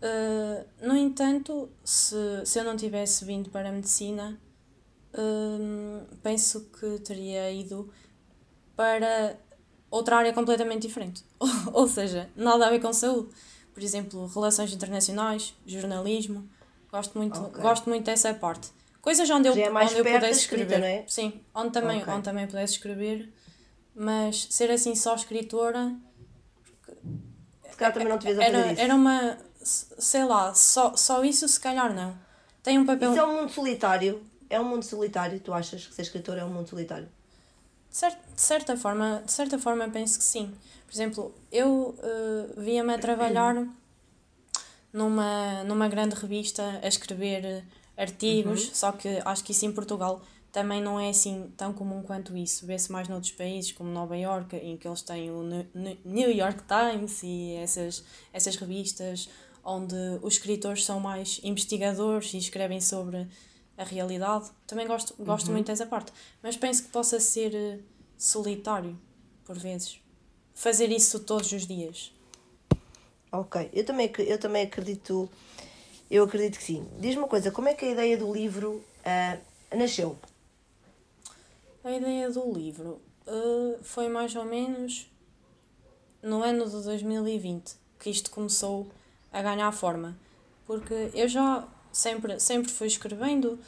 [0.02, 4.40] Eh, no entanto, se, se eu não tivesse vindo para a medicina,
[5.18, 7.92] hum, penso que teria ido
[8.76, 9.38] para
[9.92, 11.24] outra área completamente diferente.
[11.74, 13.30] Ou seja, nada a ver com saúde.
[13.74, 16.50] Por exemplo, relações internacionais, jornalismo.
[16.92, 17.62] Gosto muito, Ok.
[17.62, 18.70] gosto muito dessa parte.
[19.02, 20.84] Coisas onde eu, é onde eu pudesse escrita, escrever.
[20.84, 21.06] é?
[21.08, 22.14] Sim, onde também, Ok.
[22.14, 23.32] onde também pudesse escrever.
[23.96, 25.96] Mas ser assim só escritora
[27.70, 29.38] Se calhar também não te vês a era, era uma.
[29.62, 32.16] Sei lá, só, só isso se calhar não.
[32.64, 33.12] Tem um papel.
[33.12, 34.24] Isso é um mundo solitário.
[34.50, 35.40] É um mundo solitário.
[35.40, 37.08] Tu achas que ser escritor é um mundo solitário?
[37.90, 40.54] De, cer- de certa forma, de certa forma penso que sim.
[40.88, 43.56] Por exemplo, eu eh, via-me a trabalhar
[44.94, 47.64] numa, numa grande revista a escrever
[47.98, 52.36] artigos, só que acho que isso em Portugal também não é assim tão comum quanto
[52.36, 52.66] isso.
[52.66, 56.32] Vê-se mais noutros países, como Nova York, em que eles têm o Ne- Ne- New
[56.32, 59.30] York Times e essas, essas revistas
[59.64, 63.28] onde os escritores são mais investigadores e escrevem sobre
[63.78, 64.50] a realidade.
[64.68, 66.12] Também gosto, gosto muito dessa parte.
[66.42, 67.80] Mas penso que possa ser eh,
[68.18, 69.00] solitário,
[69.46, 70.00] por vezes.
[70.54, 72.14] Fazer isso todos os dias.
[73.32, 73.70] Ok.
[73.72, 75.30] Eu também, eu também acredito.
[76.10, 76.88] Eu acredito que sim.
[77.00, 77.52] Diz-me uma coisa.
[77.52, 79.38] Como é que a ideia do livro ah,
[79.76, 80.18] nasceu?
[81.84, 85.10] A ideia do livro eh, foi mais ou menos
[86.22, 88.88] no ano de 2020 que isto começou
[89.32, 90.18] a ganhar forma.
[90.66, 93.60] Porque eu já sempre, sempre fui escrevendo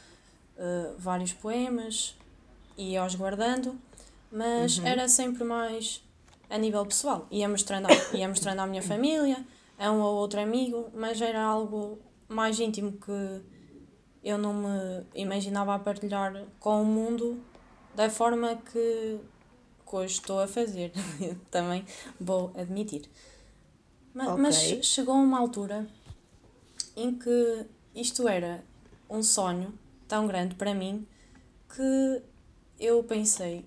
[0.58, 2.15] eh, vários poemas
[2.78, 3.80] e ia-os guardando,
[4.32, 6.04] mas era sempre mais
[6.50, 7.28] a nível pessoal.
[7.32, 9.43] Ia mostrando, ia mostrando à minha família,
[9.80, 13.41] a um ou outro amigo, mas era algo mais íntimo que
[14.24, 17.41] eu não me imaginava a partilhar com o mundo
[17.95, 19.19] da forma que,
[19.86, 20.91] que hoje estou a fazer.
[21.50, 21.84] Também
[22.19, 23.10] vou admitir.
[24.13, 24.38] Ma- Ok.
[24.41, 25.88] Mas chegou uma altura
[26.95, 28.63] em que isto era
[29.10, 29.74] um sonho
[30.08, 31.06] tão grande para mim
[31.74, 32.21] que
[32.80, 33.65] eu pensei,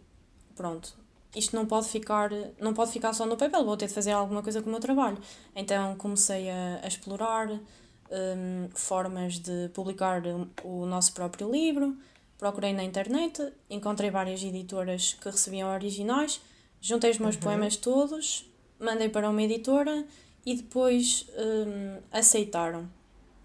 [0.55, 0.95] pronto,
[1.35, 2.31] isto não pode ficar,
[2.61, 4.81] não pode ficar só no papel, vou ter de fazer alguma coisa com o meu
[4.81, 5.19] trabalho.
[5.55, 10.23] Então comecei a, a explorar hum, formas de publicar
[10.63, 11.97] o nosso próprio livro,
[12.39, 16.41] procurei na internet, encontrei várias editoras que recebiam originais,
[16.81, 20.05] juntei os meus poemas todos, mandei para uma editora
[20.47, 22.89] e depois hum, aceitaram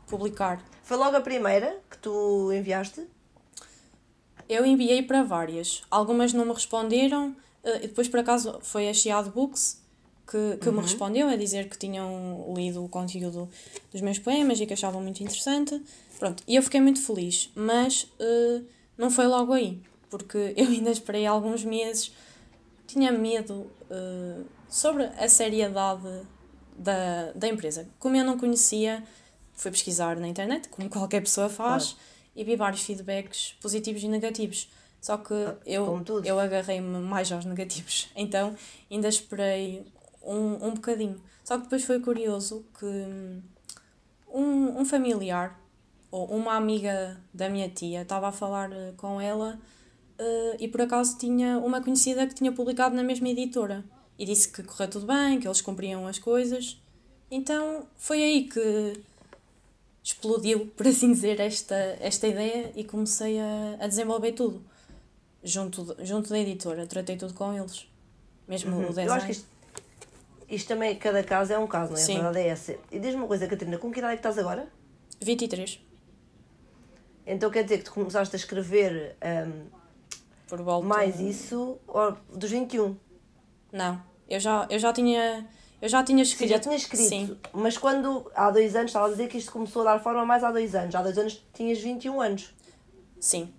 [0.08, 0.64] publicar.
[0.84, 3.08] Foi logo a primeira que tu enviaste?
[4.48, 5.84] Eu enviei para várias.
[5.90, 7.36] Algumas não me responderam.
[7.64, 9.80] eh, e depois, por acaso, foi a Chiado Books
[10.28, 13.50] que, que me respondeu a dizer que tinham lido o conteúdo
[13.92, 15.82] dos meus poemas e que achavam muito interessante.
[16.18, 17.52] Pronto, e eu fiquei muito feliz.
[17.56, 18.62] Mas eh,
[18.98, 22.12] não foi logo aí, porque eu ainda esperei alguns meses.
[22.88, 26.22] Tinha medo eh, sobre a seriedade
[26.80, 27.88] da, da empresa.
[28.00, 29.04] Como eu não conhecia,
[29.54, 31.96] fui pesquisar na internet, como qualquer pessoa faz,
[32.36, 34.70] e vi vários feedbacks positivos e negativos.
[35.02, 35.34] Só que
[35.66, 36.26] eu, como tudo.
[36.26, 38.10] eu agarrei-me mais aos negativos.
[38.16, 38.56] Então
[38.90, 39.86] ainda esperei
[40.24, 41.22] um, um bocadinho.
[41.44, 43.42] Só que depois foi curioso que hum,
[44.28, 45.60] um, um familiar
[46.12, 49.60] ou uma amiga da minha tia estava a falar eh, com ela
[50.18, 53.86] eh, e por acaso tinha uma conhecida que tinha publicado na mesma editora
[54.20, 56.78] e disse que correu tudo bem, que eles cumpriam as coisas.
[57.32, 59.02] Então foi aí que
[60.04, 64.62] explodiu, por assim dizer, esta, esta ideia e comecei a, a desenvolver tudo
[65.42, 66.86] junto, junto da editora.
[66.86, 67.88] Tratei tudo com eles,
[68.46, 69.10] mesmo o design.
[69.10, 69.48] Eu acho que isto,
[70.50, 72.02] isto também, cada caso é um caso, não é?
[72.02, 72.18] Sim.
[72.18, 72.76] A verdade é essa.
[72.92, 74.68] E diz-me uma coisa, Catarina, com que idade é que estás agora?
[75.22, 75.80] 23,
[77.26, 79.16] Então quer dizer que tu começaste a escrever
[80.50, 80.88] volta.
[80.88, 82.98] mais isso ó, dos 21.
[83.72, 85.46] Não, eu já, eu já tinha.
[85.82, 86.50] Eu já tinha escrito.
[86.50, 87.08] Sim, já tinha escrito.
[87.08, 87.38] Sim.
[87.54, 90.44] Mas quando, há dois anos, estava a dizer que isto começou a dar forma mais
[90.44, 90.94] há dois anos.
[90.94, 92.54] Há dois anos tinhas 21 anos.
[93.20, 93.54] Sim.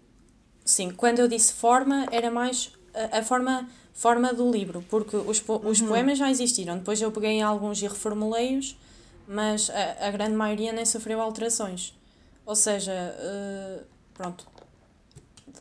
[0.64, 0.90] Sim.
[0.90, 5.61] Quando eu disse forma, era mais a, a forma, forma do livro, porque os, po
[5.64, 5.88] os uhum.
[5.88, 6.78] poemas já existiram.
[6.78, 8.78] Depois eu peguei alguns e reformulei-os,
[9.26, 11.94] mas a, a grande maioria nem sofreu alterações.
[12.44, 14.46] Ou seja, uh, pronto.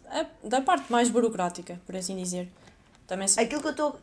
[0.08, 2.50] A, da parte mais burocrática, por assim dizer.
[3.08, 3.40] Também se...
[3.40, 4.00] Aquilo que eu estou.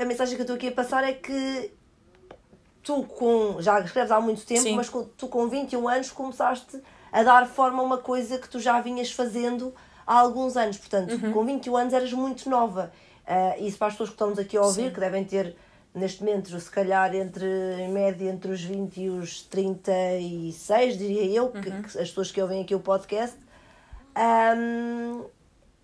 [0.00, 1.72] A mensagem que eu estou aqui a passar é que
[2.82, 4.74] tu com, já escreves há muito tempo, Sim.
[4.74, 6.80] mas com, tu com 21 anos começaste
[7.12, 9.74] a dar forma a uma coisa que tu já vinhas fazendo
[10.06, 10.78] há alguns anos.
[10.78, 11.32] Portanto, uhum.
[11.32, 12.92] com 21 anos eras muito nova.
[13.22, 14.90] Uh, isso para as pessoas que estamos aqui a ouvir, Sim.
[14.90, 15.56] que devem ter
[15.94, 17.46] neste momento, se calhar, entre,
[17.78, 21.60] em média, entre os 20 e os 36, diria eu, uhum.
[21.60, 23.36] que, que, as pessoas que ouvem aqui o podcast.
[24.16, 25.24] Um,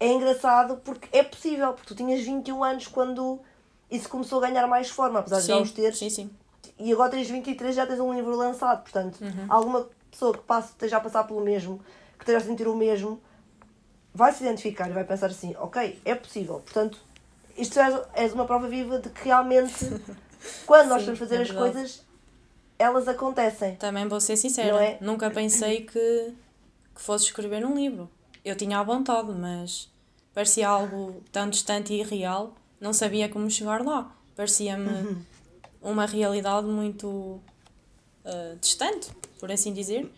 [0.01, 3.41] é engraçado porque é possível, porque tu tinhas 21 anos quando
[3.91, 5.99] isso começou a ganhar mais forma, apesar sim, de já os teres.
[5.99, 6.31] Sim, sim
[6.79, 8.83] e agora tens 23 já tens um livro lançado.
[8.83, 9.47] Portanto, uhum.
[9.49, 11.81] alguma pessoa que passe, esteja a passar pelo mesmo,
[12.17, 13.21] que esteja a sentir o mesmo,
[14.15, 16.61] vai se identificar e vai pensar assim: ok, é possível.
[16.61, 16.99] Portanto,
[17.57, 19.75] isto é, é uma prova viva de que realmente,
[20.67, 22.03] quando nós estamos a fazer é as coisas,
[22.79, 23.75] elas acontecem.
[23.77, 24.99] Também vou ser sincera, é?
[25.01, 26.35] nunca pensei que,
[26.95, 28.09] que fosse escrever um livro.
[28.45, 29.91] Eu tinha a vontade, mas
[30.33, 34.15] parecia algo tão distante e irreal, não sabia como chegar lá.
[34.37, 34.89] Parecia-me.
[34.89, 35.25] Uhum
[35.81, 40.11] uma realidade muito uh, distante, por assim dizer.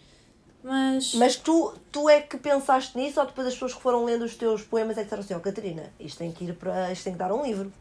[0.63, 1.15] Mas...
[1.15, 4.35] Mas tu, tu é que pensaste nisso ou depois as pessoas que foram lendo os
[4.35, 6.93] teus poemas é que disseram assim, oh, Catarina, isto tem que ir para.
[6.93, 7.73] isto tem que dar um livro.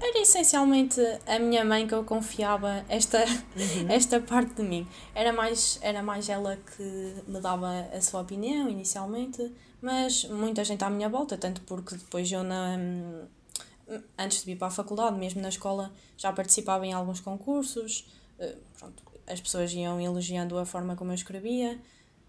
[0.00, 3.86] Era essencialmente a minha mãe que eu confiava esta, uhum.
[3.90, 4.86] esta parte de mim.
[5.14, 10.84] Era mais, era mais ela que me dava a sua opinião inicialmente, mas muita gente
[10.84, 12.78] à minha volta, tanto porque depois eu na,
[14.18, 18.06] antes de vir para a faculdade, mesmo na escola, já participava em alguns concursos.
[18.38, 21.78] Eh, pronto, as pessoas iam elogiando a forma como eu escrevia,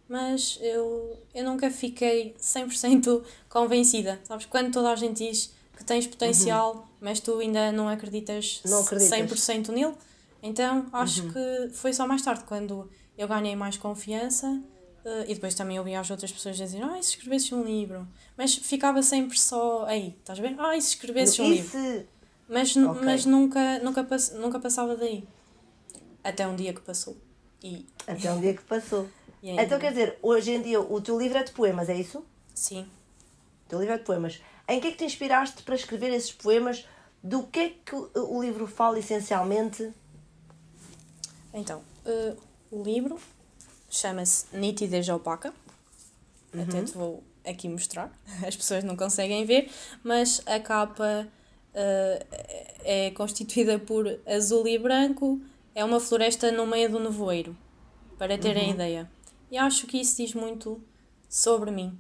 [0.08, 4.20] mas eu, eu nunca fiquei 100% convencida.
[4.24, 6.84] Sabes, quando toda a gente diz que tens potencial, uhum.
[7.02, 9.94] mas tu ainda não acreditas, não acreditas 100% nele,
[10.42, 11.34] então acho uhum.
[11.34, 14.62] que foi só mais tarde, quando eu ganhei mais confiança
[15.06, 18.08] Uh, e depois também ouvia as outras pessoas dizer, ah, e se escrevesses um livro?
[18.38, 20.56] Mas ficava sempre só aí, estás a ver?
[20.58, 22.08] Ah, e se escrevesses um livro?
[22.48, 23.02] Mas, okay.
[23.04, 25.28] mas nunca, nunca, pass nunca passava daí.
[26.24, 27.18] Até um dia que passou.
[27.62, 27.86] E...
[28.08, 29.10] Até um dia que passou.
[29.44, 32.26] então quer dizer, hoje em dia o teu livro é de poemas, é isso?
[32.56, 32.84] Sim.
[33.66, 34.42] O teu livro é de poemas.
[34.70, 36.88] Em que é que te inspiraste para escrever esses poemas?
[37.22, 39.92] Do que é que o livro fala essencialmente?
[41.54, 42.38] Então, uh,
[42.72, 43.18] o livro
[43.94, 45.54] chama-se Nitidez Opaca.
[46.54, 46.64] Uhum.
[46.64, 48.12] Até te vou aqui mostrar.
[48.46, 49.70] As pessoas não conseguem ver,
[50.04, 51.28] mas a capa
[51.74, 52.26] uh,
[52.84, 55.40] é constituída por azul e branco.
[55.76, 57.56] É uma floresta no meio do nevoeiro,
[58.18, 58.74] para terem uhum.
[58.74, 59.12] ideia.
[59.50, 60.82] E acho que isso diz muito
[61.28, 61.98] sobre mim,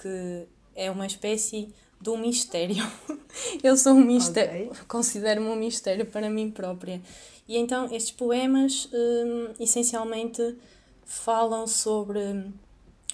[0.00, 2.84] que é uma espécie de um mistério.
[3.62, 4.82] Eu sou um mistério, okay.
[4.86, 7.00] considero-me um mistério para mim própria.
[7.46, 10.56] E então estes poemas, um, essencialmente,
[11.04, 12.52] falam sobre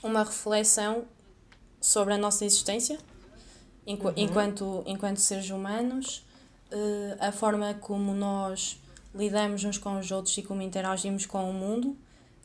[0.03, 1.05] uma reflexão
[1.81, 2.99] sobre a nossa existência
[3.87, 4.15] enqu uhum.
[4.17, 6.25] enquanto, enquanto seres humanos,
[6.73, 8.81] uh, a forma como nós
[9.15, 11.97] lidamos uns com os outros e como interagimos com o mundo.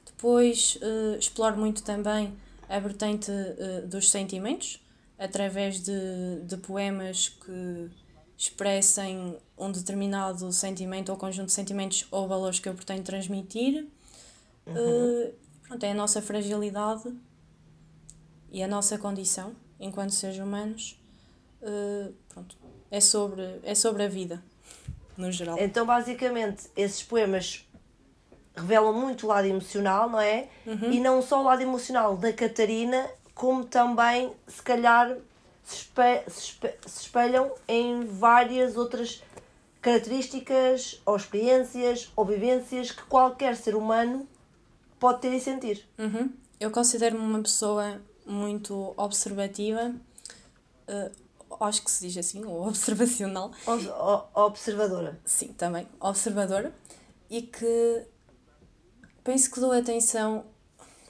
[0.06, 2.34] Depois, uh, exploro muito também
[2.68, 4.82] a vertente uh, dos sentimentos,
[5.18, 7.90] através de, de poemas que
[8.38, 13.88] expressem um determinado sentimento ou conjunto de sentimentos ou valores que eu pretendo transmitir.
[14.66, 14.76] Uhum.
[14.76, 15.34] Uh,
[15.68, 17.14] pronto, é a nossa fragilidade
[18.52, 21.00] e a nossa condição enquanto seres humanos.
[21.62, 22.58] Uh, pronto,
[22.90, 24.44] é sobre, é sobre a vida,
[25.18, 25.58] no geral.
[25.60, 27.68] Então, basicamente, esses poemas
[28.56, 30.48] revelam muito o lado emocional, não é?
[30.66, 30.92] Uhum.
[30.92, 35.18] E não só o lado emocional da Catarina, como também, se calhar,
[35.64, 35.90] se,
[36.28, 39.22] espe se espelham em várias outras
[39.82, 44.28] características ou experiências ou vivências que qualquer ser humano
[45.00, 45.88] pode ter e sentir.
[45.98, 46.32] Uhum.
[46.60, 49.94] Eu considero-me uma pessoa muito observativa,
[50.88, 51.26] uh,
[51.64, 53.52] acho que se diz assim, ou observacional.
[53.68, 55.20] O, observadora.
[55.26, 56.74] Sim, também, observadora,
[57.30, 58.06] e que
[59.24, 60.46] penso que dou atenção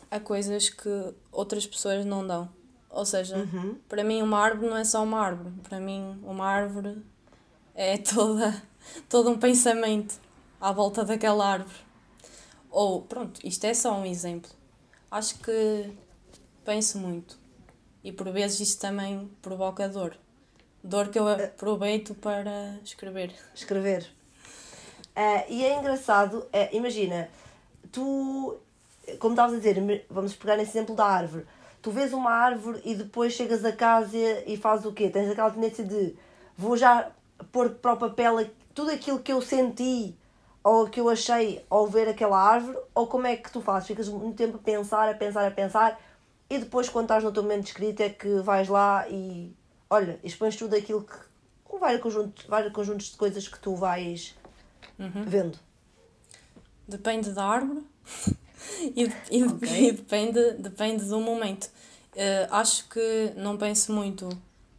[0.10, 2.50] a coisas que outras pessoas não dão.
[2.90, 3.78] Ou seja, uhum.
[3.90, 7.04] para mim uma árvore não é só uma árvore, para mim uma árvore
[7.74, 8.64] é toda,
[9.10, 10.16] todo um pensamento
[10.62, 11.85] à volta daquela árvore.
[12.76, 14.52] Ou, pronto, isto é só um exemplo.
[15.10, 15.94] Acho que
[16.66, 17.40] penso muito.
[18.04, 20.18] E por vezes isso também provoca dor.
[20.84, 23.34] Dor que eu aproveito para escrever.
[23.54, 24.06] Escrever.
[25.16, 27.30] Uh, e é engraçado, é, imagina,
[27.94, 28.58] tu,
[29.20, 31.46] como estavas a dizer, vamos pegar nesse exemplo da árvore.
[31.82, 35.10] Tu vês uma árvore e depois chegas a casa e fazes o quê?
[35.10, 36.14] Tens aquela tendência de
[36.58, 37.10] vou já
[37.54, 40.14] pôr para o papel tudo aquilo que eu senti
[40.66, 43.88] ou que eu achei ao ver aquela árvore, ou como é que tu fazes?
[43.88, 46.02] Ficas muito tempo a pensar, a pensar, a pensar,
[46.50, 49.54] e depois, quando estás no teu momento de escrita, é que vais lá e
[49.88, 51.14] olha, expões tudo aquilo que.
[51.64, 54.34] com vários conjuntos, vários conjuntos de coisas que tu vais
[54.98, 55.24] uhum.
[55.28, 55.60] vendo.
[56.88, 57.84] Depende da árvore
[58.82, 59.90] e, e, okay.
[59.90, 61.66] e, depende, depende do momento.
[62.16, 64.30] Uh, acho que não penso muito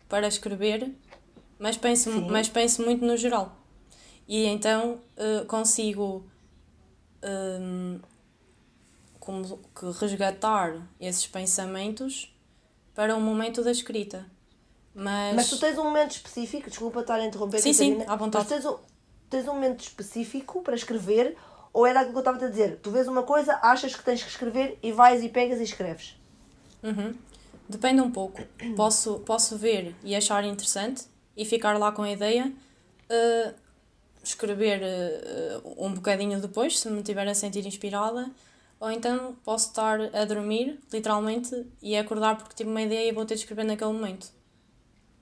[0.08, 0.92] para escrever,
[1.60, 3.56] mas penso, mas penso muito no geral.
[4.28, 6.24] E então uh, consigo
[7.22, 8.00] um,
[9.20, 12.34] como que resgatar esses pensamentos
[12.94, 14.26] para o momento da escrita.
[14.94, 18.46] Mas, mas tu tens um momento específico, desculpa estar a interromper, sim, sim, à vontade.
[18.48, 18.78] Mas tens um,
[19.28, 21.36] tens um momento específico para escrever
[21.72, 22.78] ou é daquilo que eu estava a dizer?
[22.82, 26.16] Tu vês uma coisa, achas que tens que escrever e vais e pegas e escreves?
[26.82, 27.14] Uhum.
[27.68, 28.40] Depende um pouco.
[28.74, 31.04] Posso, posso ver e achar interessante
[31.36, 32.50] e ficar lá com a ideia.
[33.10, 33.54] Uh,
[34.28, 38.30] escrever uh, um bocadinho depois, se me estiver a sentir inspirada,
[38.78, 43.24] ou então posso estar a dormir, literalmente, e acordar porque tive uma ideia e vou
[43.24, 44.28] ter de escrever naquele momento.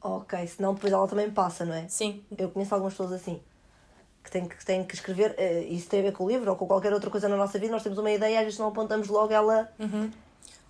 [0.00, 1.88] Ok, senão depois ela também passa, não é?
[1.88, 2.22] Sim.
[2.36, 3.40] Eu conheço algumas pessoas assim,
[4.22, 6.56] que têm que, têm que escrever, uh, isso tem a ver com o livro ou
[6.56, 8.68] com qualquer outra coisa na nossa vida, nós temos uma ideia e às vezes não
[8.68, 10.10] apontamos logo, ela, uhum.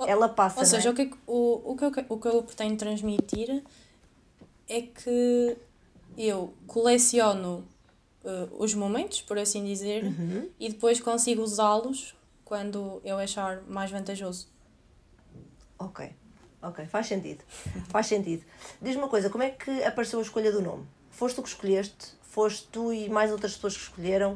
[0.06, 0.60] ela passa.
[0.60, 0.92] Ou seja, é?
[0.92, 3.62] o, que, o, o, que eu, o que eu pretendo transmitir
[4.68, 5.56] é que
[6.16, 7.66] eu coleciono
[8.24, 10.48] uh, os momentos, por assim dizer, uhum.
[10.58, 14.48] e depois consigo usá-los quando eu achar mais vantajoso.
[15.78, 16.10] Ok,
[16.62, 17.44] ok, faz sentido.
[17.88, 18.44] faz sentido.
[18.80, 20.86] Diz-me uma coisa, como é que apareceu a escolha do nome?
[21.10, 22.14] Foste tu que escolheste?
[22.22, 24.34] Foste tu e mais outras pessoas que escolheram?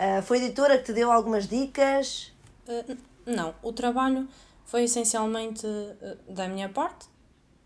[0.00, 2.32] Uh, foi a editora que te deu algumas dicas?
[2.66, 4.28] Uh, não, o trabalho
[4.64, 5.66] foi essencialmente
[6.28, 7.06] da minha parte.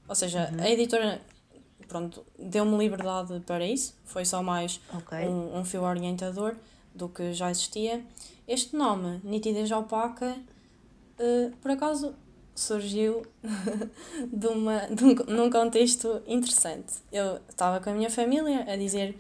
[0.07, 0.63] Ou seja, uhum.
[0.63, 1.21] a editora
[1.91, 5.27] pronto, deu-me liberdade para isso, foi só mais okay.
[5.27, 6.55] um, um fio orientador
[6.95, 8.05] do que já existia.
[8.47, 10.37] Este nome, Nitidez Opaca,
[11.19, 12.15] uh, por acaso
[12.55, 13.23] surgiu
[14.33, 16.95] de uma, de um, num contexto interessante.
[17.11, 19.19] Eu estava com a minha família a dizer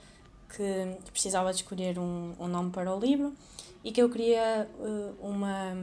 [0.48, 3.34] que precisava de escolher um, um nome para o livro
[3.82, 5.76] e que eu queria uh, uma,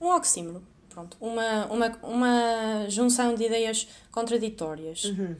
[0.00, 5.04] um oxímoro, pronto, uma, uma, uma junção de ideias contraditórias.
[5.04, 5.36] Uhum.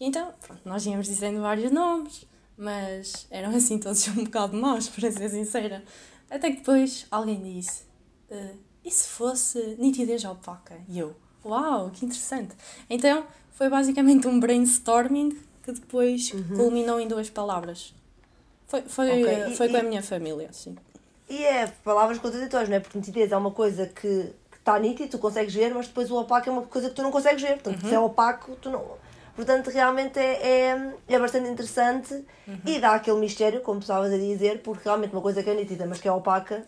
[0.00, 4.88] E então, pronto, nós íamos dizendo vários nomes, mas eram assim todos um bocado maus,
[4.88, 5.84] para ser sincera.
[6.30, 7.82] Até que depois alguém disse:
[8.30, 10.80] uh, e se fosse nitidez opaca?
[10.88, 12.54] E eu: Uau, que interessante!
[12.88, 16.56] Então foi basicamente um brainstorming que depois uhum.
[16.56, 17.94] culminou em duas palavras.
[18.66, 19.54] Foi, foi, okay.
[19.54, 20.76] foi e, com a minha família, sim.
[21.28, 22.80] E é palavras contraditórias, não é?
[22.80, 26.48] Porque nitidez é uma coisa que está nítida, tu consegues ver, mas depois o opaco
[26.48, 27.54] é uma coisa que tu não consegues ver.
[27.54, 27.88] Portanto, uhum.
[27.88, 28.99] se é opaco, tu não
[29.40, 32.12] Portanto, realmente é, é, é bastante interessante
[32.46, 32.60] uhum.
[32.66, 35.86] e dá aquele mistério, como estavas a dizer, porque realmente uma coisa que é nítida,
[35.86, 36.66] mas que é opaca,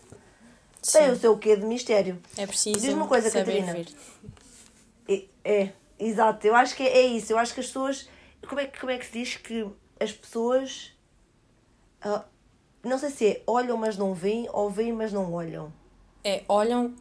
[0.81, 0.97] Sim.
[0.97, 2.19] tem o seu quê de mistério.
[2.35, 3.77] É preciso Diz uma coisa, Catarina.
[5.07, 6.47] É, é, exato.
[6.47, 7.31] Eu acho que é, é, isso.
[7.31, 8.09] Eu acho que as pessoas.
[8.49, 9.67] Como é, como é que se diz que
[9.99, 10.93] as pessoas.
[12.03, 12.23] Uh,
[12.83, 15.71] não sei se é olham, mas não veem, ou veem, mas não olham.
[16.23, 16.95] É, olham,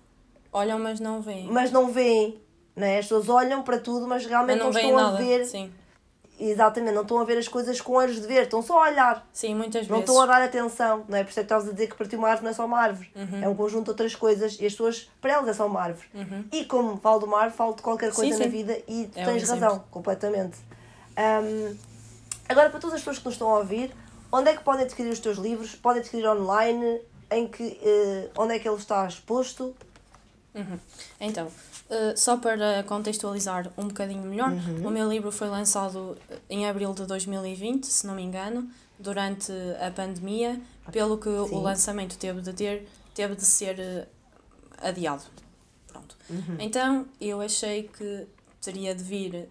[0.53, 1.47] olham, mas não veem.
[1.47, 2.42] Mas não veem.
[2.75, 2.99] Né?
[2.99, 5.17] As pessoas olham para tudo, mas realmente mas não, não estão nada.
[5.17, 5.45] a ver.
[5.45, 5.73] Sim.
[6.41, 9.29] Exatamente, não estão a ver as coisas com olhos de ver, estão só a olhar.
[9.33, 10.09] Sim, muitas não vezes.
[10.09, 11.23] Não estão a dar atenção, não é?
[11.23, 12.81] Por isso é que estavas a dizer que partir uma árvore não é só uma
[12.81, 13.45] árvore, uhum.
[13.45, 16.09] é um conjunto de outras coisas e as pessoas, para elas é só uma árvore.
[16.13, 16.45] Uhum.
[16.51, 18.45] E como falo do mar, falo de qualquer coisa sim, sim.
[18.45, 20.59] na vida e é tens razão, completamente.
[21.17, 21.77] Um,
[22.49, 23.95] agora, para todas as pessoas que nos estão a ouvir,
[24.33, 25.77] onde é que podem adquirir os teus livros?
[25.77, 27.03] Podem adquirir online?
[27.31, 29.75] Em que, uh, onde é que ele está exposto?
[30.55, 30.79] Uhum.
[31.21, 34.87] Então, uh, só para contextualizar um bocadinho melhor, uhum.
[34.87, 36.17] o meu livro foi lançado
[36.49, 41.55] em abril de 2020, se não me engano, durante a pandemia, pelo que Sim.
[41.55, 44.07] o lançamento teve de ter, teve de ser uh,
[44.87, 45.23] adiado.
[45.89, 46.17] Pronto.
[46.29, 46.57] Uhum.
[46.59, 48.27] Então, eu achei que
[48.61, 49.49] teria de vir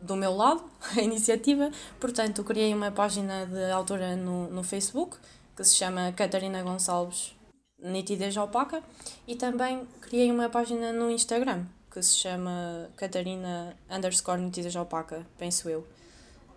[0.00, 0.64] do meu lado
[0.96, 1.70] a iniciativa,
[2.00, 5.16] portanto, criei uma página de autora no, no Facebook
[5.56, 7.34] que se chama Catarina Gonçalves
[7.82, 8.82] nitidez opaca
[9.26, 15.68] e também criei uma página no Instagram que se chama Catarina underscore nitidez opaca, penso
[15.68, 15.86] eu.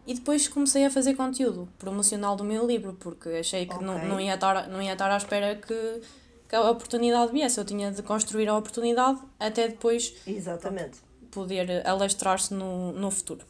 [0.07, 3.85] E depois comecei a fazer conteúdo promocional do meu livro, porque achei que okay.
[3.85, 6.01] não, não, ia estar, não ia estar à espera que,
[6.47, 7.59] que a oportunidade viesse.
[7.59, 10.99] Eu tinha de construir a oportunidade até depois Exatamente.
[11.31, 13.43] poder alastrar-se no, no futuro.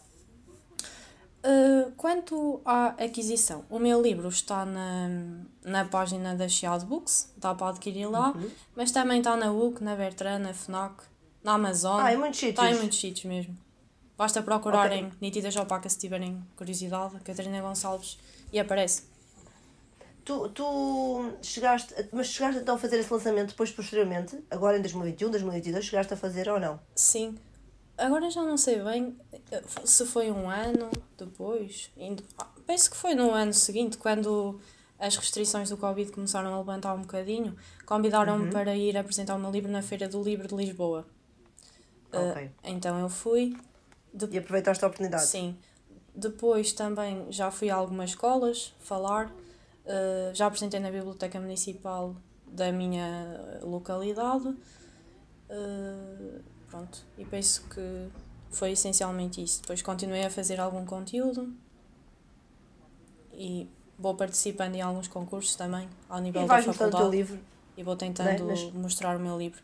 [1.45, 5.09] Uh, quanto à aquisição, o meu livro está na,
[5.63, 8.49] na página da Chiado Books, dá para adquirir lá, uhum.
[8.75, 11.03] mas também está na UC, na Bertrand, na FNAC,
[11.43, 11.99] na Amazon.
[11.99, 12.65] Ah, em muitos sítios.
[12.65, 13.55] Está em muitos sítios mesmo.
[14.17, 15.61] Basta procurarem okay.
[15.61, 18.17] Opacas se tiverem curiosidade, Catarina Gonçalves,
[18.51, 19.03] e aparece.
[20.23, 25.29] Tu, tu chegaste, mas chegaste então a fazer esse lançamento depois, posteriormente, agora em 2021,
[25.29, 26.79] 2022, chegaste a fazer ou não?
[26.95, 27.35] Sim,
[27.97, 29.15] Agora já não sei bem
[29.83, 31.91] se foi um ano depois.
[32.65, 34.59] Penso que foi no ano seguinte, quando
[34.99, 37.55] as restrições do Covid começaram a levantar um bocadinho.
[37.85, 38.51] Convidaram-me uhum.
[38.51, 41.05] para ir apresentar o meu livro na Feira do Livro de Lisboa.
[42.11, 42.45] Okay.
[42.47, 43.55] Uh, então eu fui.
[44.13, 44.27] De...
[44.27, 45.25] E aproveitaste a oportunidade?
[45.25, 45.57] Sim.
[46.13, 49.27] Depois também já fui a algumas escolas falar.
[49.27, 52.15] Uh, já apresentei na Biblioteca Municipal
[52.47, 54.47] da minha localidade.
[54.47, 58.09] Uh, Pronto, e penso que
[58.49, 59.61] foi essencialmente isso.
[59.61, 61.53] Depois continuei a fazer algum conteúdo
[63.33, 66.95] e vou participando em alguns concursos também, ao nível e da faculdade.
[66.95, 67.39] O teu livro.
[67.77, 68.61] E vou tentando Nas...
[68.71, 69.61] mostrar o meu livro.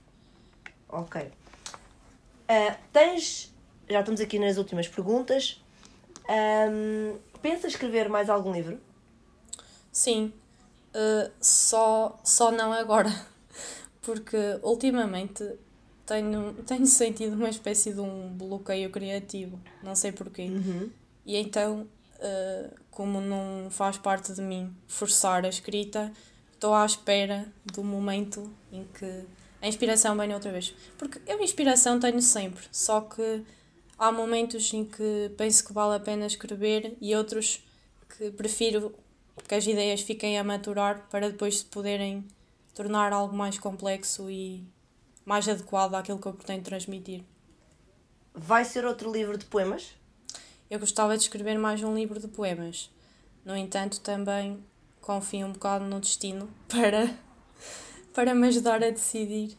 [0.89, 1.21] Ok.
[1.21, 3.53] Uh, tens,
[3.89, 5.61] já estamos aqui nas últimas perguntas.
[6.29, 8.79] Um, pensa escrever mais algum livro?
[9.91, 10.33] Sim,
[10.93, 13.09] uh, só, só não agora,
[14.01, 15.43] porque ultimamente
[16.11, 20.43] tenho, tenho sentido uma espécie de um bloqueio criativo, não sei porquê.
[20.43, 20.89] Uhum.
[21.25, 21.87] E então,
[22.17, 26.11] uh, como não faz parte de mim forçar a escrita,
[26.53, 29.23] estou à espera do momento em que
[29.61, 30.73] a inspiração venha outra vez.
[30.97, 33.43] Porque eu inspiração tenho sempre, só que
[33.97, 37.63] há momentos em que penso que vale a pena escrever e outros
[38.17, 38.93] que prefiro
[39.47, 42.25] que as ideias fiquem a maturar para depois se poderem
[42.73, 44.63] tornar algo mais complexo e
[45.31, 47.23] mais adequado àquilo que eu pretendo transmitir.
[48.33, 49.95] Vai ser outro livro de poemas?
[50.69, 52.91] Eu gostava de escrever mais um livro de poemas.
[53.45, 54.61] No entanto, também
[54.99, 57.15] confio um bocado no destino para,
[58.13, 59.57] para me ajudar a decidir.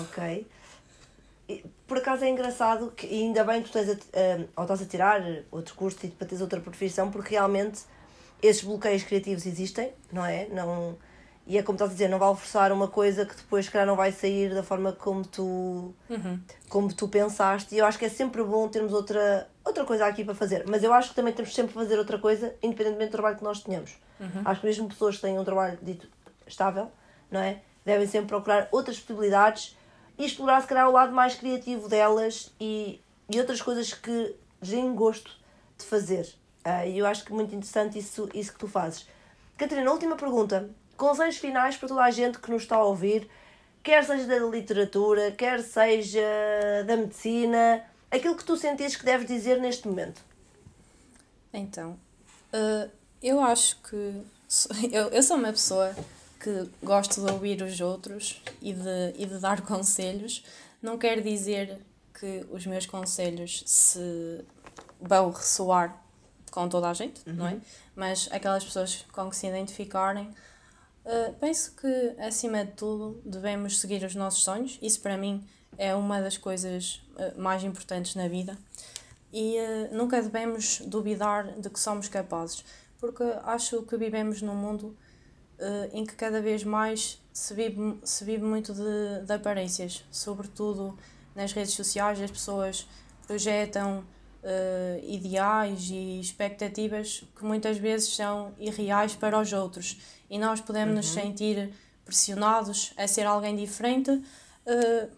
[0.00, 0.46] Ok.
[1.86, 4.86] Por acaso é engraçado que ainda bem que tu tens a, uh, ou estás a
[4.86, 7.82] tirar outro curso e para teres outra profissão, porque realmente
[8.40, 10.48] esses bloqueios criativos existem, não é?
[10.48, 10.96] Não,
[11.46, 13.96] e é como estás a dizer, não vale forçar uma coisa que depois, calhar, não
[13.96, 16.40] vai sair da forma como tu, uhum.
[16.68, 17.74] como tu pensaste.
[17.74, 20.64] E eu acho que é sempre bom termos outra, outra coisa aqui para fazer.
[20.68, 23.60] Mas eu acho que também temos sempre fazer outra coisa, independentemente do trabalho que nós
[23.60, 23.96] tenhamos.
[24.20, 24.42] Uhum.
[24.44, 26.06] Acho que mesmo pessoas que têm um trabalho dito
[26.46, 26.92] estável,
[27.28, 27.60] não é?
[27.84, 29.76] Devem sempre procurar outras possibilidades
[30.16, 34.94] e explorar, se calhar, o lado mais criativo delas e, e outras coisas que têm
[34.94, 35.32] gosto
[35.76, 36.32] de fazer.
[36.64, 39.08] Uh, e eu acho que é muito interessante isso, isso que tu fazes.
[39.56, 43.28] Catarina, última pergunta conselhos finais para toda a gente que nos está a ouvir,
[43.82, 46.20] quer seja da literatura, quer seja
[46.86, 50.22] da medicina, aquilo que tu sentires que deves dizer neste momento.
[51.52, 51.98] Então,
[52.52, 52.90] uh,
[53.22, 54.22] eu acho que
[54.92, 55.94] eu, eu sou uma pessoa
[56.40, 60.44] que gosto de ouvir os outros e de, e de dar conselhos.
[60.82, 61.78] Não quer dizer
[62.18, 64.44] que os meus conselhos se
[65.00, 66.00] vão ressoar
[66.50, 67.34] com toda a gente, uhum.
[67.34, 67.52] não é?
[67.54, 67.60] Uhum.
[67.96, 70.30] Mas aquelas pessoas com que se identificarem,
[71.04, 74.78] Uh, penso que, acima de tudo, devemos seguir os nossos sonhos.
[74.80, 75.44] Isso, para mim,
[75.76, 78.56] é uma das coisas uh, mais importantes na vida.
[79.32, 82.64] E uh, nunca devemos duvidar de que somos capazes,
[83.00, 84.96] porque acho que vivemos num mundo
[85.92, 90.98] em que cada vez mais se vive, se vive muito de, de aparências, sobretudo
[91.36, 92.88] nas redes sociais, as pessoas
[93.28, 94.04] projetam
[95.04, 100.00] ideais e expectativas que muitas vezes são irreais para os outros
[100.32, 100.96] e nós podemos uhum.
[100.96, 101.70] nos sentir
[102.06, 105.10] pressionados a ser alguém diferente uh,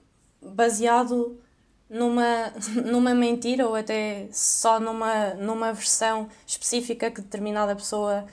[0.42, 1.40] baseado
[1.88, 2.52] numa,
[2.84, 8.26] numa mentira ou até só numa, numa versão específica que determinada pessoa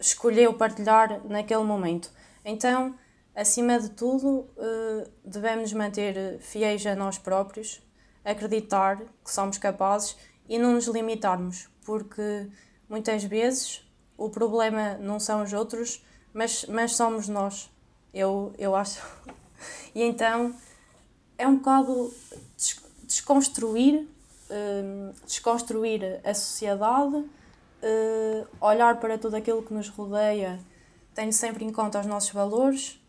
[0.00, 2.10] escolheu partilhar naquele momento.
[2.44, 2.96] Então,
[3.32, 7.80] acima de tudo, uh, devemos manter fiéis a nós próprios,
[8.24, 10.16] acreditar que somos capazes
[10.48, 12.50] e não nos limitarmos, porque
[12.88, 16.02] muitas vezes o problema não são os outros,
[16.34, 17.70] mas, mas somos nós,
[18.12, 19.00] eu, eu acho.
[19.94, 20.52] E então
[21.38, 22.12] é um bocado
[23.04, 24.08] desconstruir,
[24.50, 30.58] hum, desconstruir a sociedade, hum, olhar para tudo aquilo que nos rodeia,
[31.14, 33.00] tendo sempre em conta os nossos valores,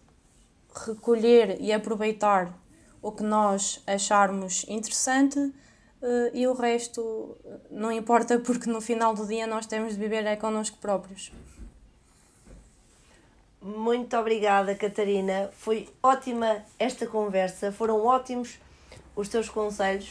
[0.85, 2.53] recolher e aproveitar
[3.01, 5.53] o que nós acharmos interessante hum,
[6.31, 7.35] e o resto
[7.71, 11.31] não importa porque no final do dia nós temos de viver é connosco próprios.
[13.65, 15.49] Muito obrigada, Catarina.
[15.51, 18.59] Foi ótima esta conversa, foram ótimos
[19.15, 20.09] os teus conselhos.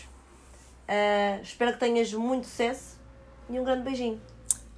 [0.88, 2.98] Uh, espero que tenhas muito sucesso
[3.48, 4.20] e um grande beijinho.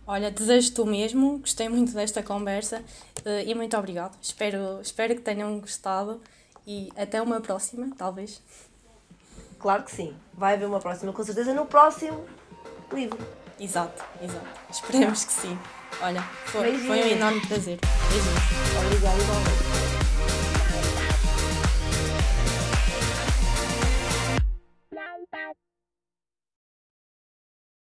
[0.07, 2.85] Olha, desejo-te o mesmo, gostei muito desta conversa
[3.25, 4.15] uh, e muito obrigado.
[4.21, 6.21] Espero, espero que tenham gostado
[6.67, 8.43] e até uma próxima, talvez.
[9.59, 12.27] Claro que sim, vai haver uma próxima, com certeza, no próximo
[12.93, 13.19] livro.
[13.59, 14.61] Exato, exato.
[14.71, 15.59] Esperemos que sim.
[16.01, 17.79] Olha, foi, foi um enorme prazer.
[18.11, 18.85] Beijinhos.
[18.85, 19.96] Obrigada, igualmente.